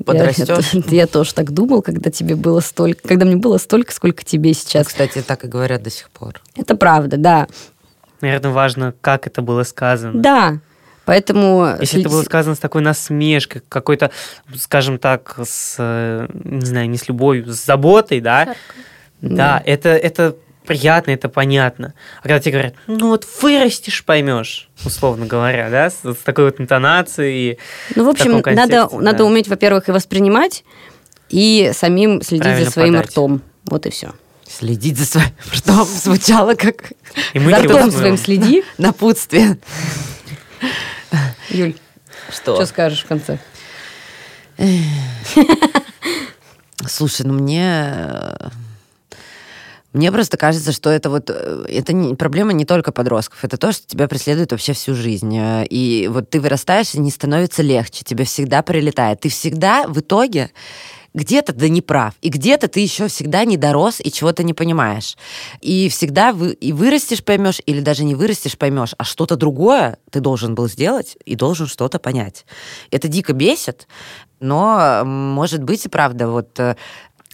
[0.00, 0.72] подрастешь.
[0.72, 4.24] Я, я, я тоже так думал, когда тебе было столько, когда мне было столько, сколько
[4.24, 4.86] тебе сейчас.
[4.86, 6.40] Ну, кстати, так и говорят до сих пор.
[6.56, 7.46] Это правда, да.
[8.20, 10.20] Наверное, важно, как это было сказано.
[10.20, 10.58] Да.
[11.04, 11.76] Поэтому...
[11.80, 14.10] Если это было сказано с такой насмешкой, какой-то,
[14.56, 18.60] скажем так, с, э, не знаю, не с любовью, с заботой, да, Шарка.
[19.20, 20.36] да, да, это, это
[20.66, 21.94] приятно, это понятно.
[22.18, 26.60] А когда тебе говорят, ну вот вырастешь, поймешь, условно говоря, да, с, с такой вот
[26.60, 27.58] интонацией.
[27.94, 28.98] Ну, в общем, в надо, да.
[28.98, 30.64] надо уметь, во-первых, и воспринимать,
[31.28, 33.10] и самим следить Правильно за своим подать.
[33.10, 33.42] ртом.
[33.66, 34.12] Вот и все.
[34.48, 36.92] Следить за своим ртом звучало как...
[37.32, 38.64] И мы за ртом своим следи.
[38.78, 39.58] Напутствие.
[41.48, 41.74] Юль,
[42.30, 42.56] что?
[42.56, 43.38] Что скажешь в конце?
[46.86, 48.34] Слушай, ну мне...
[49.94, 53.86] Мне просто кажется, что это вот это не, проблема не только подростков, это то, что
[53.86, 55.34] тебя преследует вообще всю жизнь.
[55.70, 59.20] И вот ты вырастаешь, и не становится легче, тебе всегда прилетает.
[59.20, 60.50] Ты всегда в итоге
[61.14, 65.16] где-то ты не прав, и где-то ты еще всегда не дорос и чего-то не понимаешь.
[65.60, 70.18] И всегда вы, и вырастешь, поймешь, или даже не вырастешь, поймешь, а что-то другое ты
[70.18, 72.44] должен был сделать и должен что-то понять.
[72.90, 73.86] Это дико бесит,
[74.40, 76.74] но, может быть, и правда, вот э,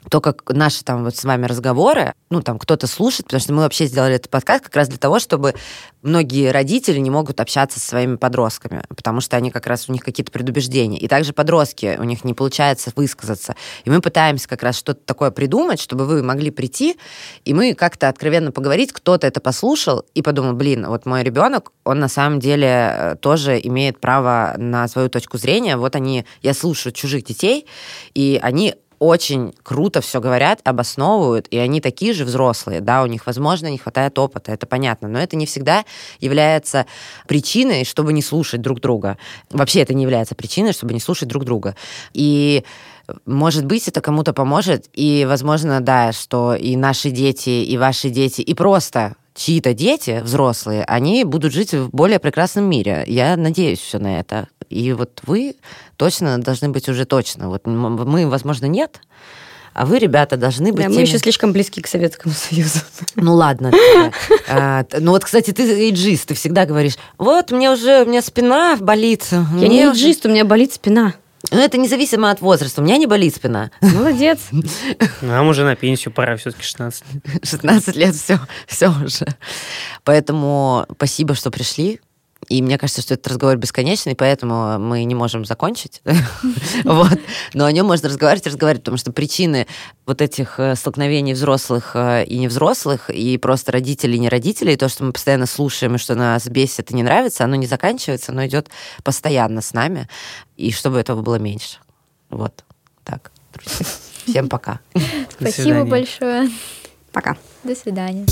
[0.09, 3.63] то, как наши там вот с вами разговоры, ну, там кто-то слушает, потому что мы
[3.63, 5.55] вообще сделали этот подкаст как раз для того, чтобы
[6.03, 10.03] многие родители не могут общаться со своими подростками, потому что они как раз, у них
[10.03, 10.99] какие-то предубеждения.
[10.99, 13.57] И также подростки, у них не получается высказаться.
[13.85, 16.97] И мы пытаемся как раз что-то такое придумать, чтобы вы могли прийти,
[17.45, 21.99] и мы как-то откровенно поговорить, кто-то это послушал и подумал, блин, вот мой ребенок, он
[21.99, 25.77] на самом деле э, тоже имеет право на свою точку зрения.
[25.77, 27.67] Вот они, я слушаю чужих детей,
[28.15, 33.27] и они очень круто все говорят, обосновывают, и они такие же взрослые, да, у них,
[33.27, 35.85] возможно, не хватает опыта, это понятно, но это не всегда
[36.21, 36.87] является
[37.27, 39.17] причиной, чтобы не слушать друг друга.
[39.51, 41.75] Вообще это не является причиной, чтобы не слушать друг друга.
[42.13, 42.63] И
[43.27, 48.41] может быть, это кому-то поможет, и, возможно, да, что и наши дети, и ваши дети,
[48.41, 53.05] и просто чьи-то дети, взрослые, они будут жить в более прекрасном мире.
[53.07, 54.49] Я надеюсь все на это.
[54.69, 55.57] И вот вы
[55.97, 57.49] точно должны быть уже точно.
[57.49, 59.01] Вот мы, возможно, нет,
[59.73, 60.79] а вы, ребята, должны быть...
[60.79, 60.95] Да, теми...
[60.95, 62.81] мы еще слишком близки к Советскому Союзу.
[63.17, 63.73] Ну ладно.
[64.49, 68.77] А, ну вот, кстати, ты эйджист, ты всегда говоришь, вот мне уже, у меня спина
[68.81, 69.27] болит.
[69.31, 71.15] Я не эйджист, у меня болит спина.
[71.51, 72.81] Ну, это независимо от возраста.
[72.81, 73.71] У меня не болит спина.
[73.81, 74.39] Молодец.
[75.21, 77.05] Нам уже на пенсию пора, все-таки 16.
[77.43, 79.27] 16 лет, все, все уже.
[80.05, 82.01] Поэтому спасибо, что пришли.
[82.49, 86.01] И мне кажется, что этот разговор бесконечный, поэтому мы не можем закончить.
[86.85, 87.19] вот.
[87.53, 89.67] Но о нем можно разговаривать и разговаривать, потому что причины
[90.07, 94.89] вот этих э, столкновений взрослых э, и невзрослых, и просто родителей и не родителей, то,
[94.89, 98.47] что мы постоянно слушаем, и что нас бесит и не нравится, оно не заканчивается, оно
[98.47, 98.69] идет
[99.05, 100.09] постоянно с нами,
[100.61, 101.79] и чтобы этого было меньше.
[102.29, 102.65] Вот.
[103.05, 103.87] Так, друзья.
[104.27, 104.81] Всем пока.
[105.31, 106.51] Спасибо большое.
[107.13, 107.37] Пока.
[107.65, 108.27] До свидания.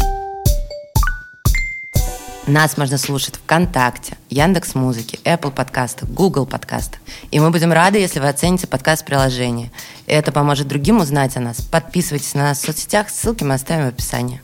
[2.46, 7.00] Нас можно слушать ВКонтакте, Яндекс Музыки, Apple подкастах, Google подкастах.
[7.30, 9.70] И мы будем рады, если вы оцените подкаст приложения.
[10.06, 11.60] И это поможет другим узнать о нас.
[11.60, 14.40] Подписывайтесь на нас в соцсетях, ссылки мы оставим в описании.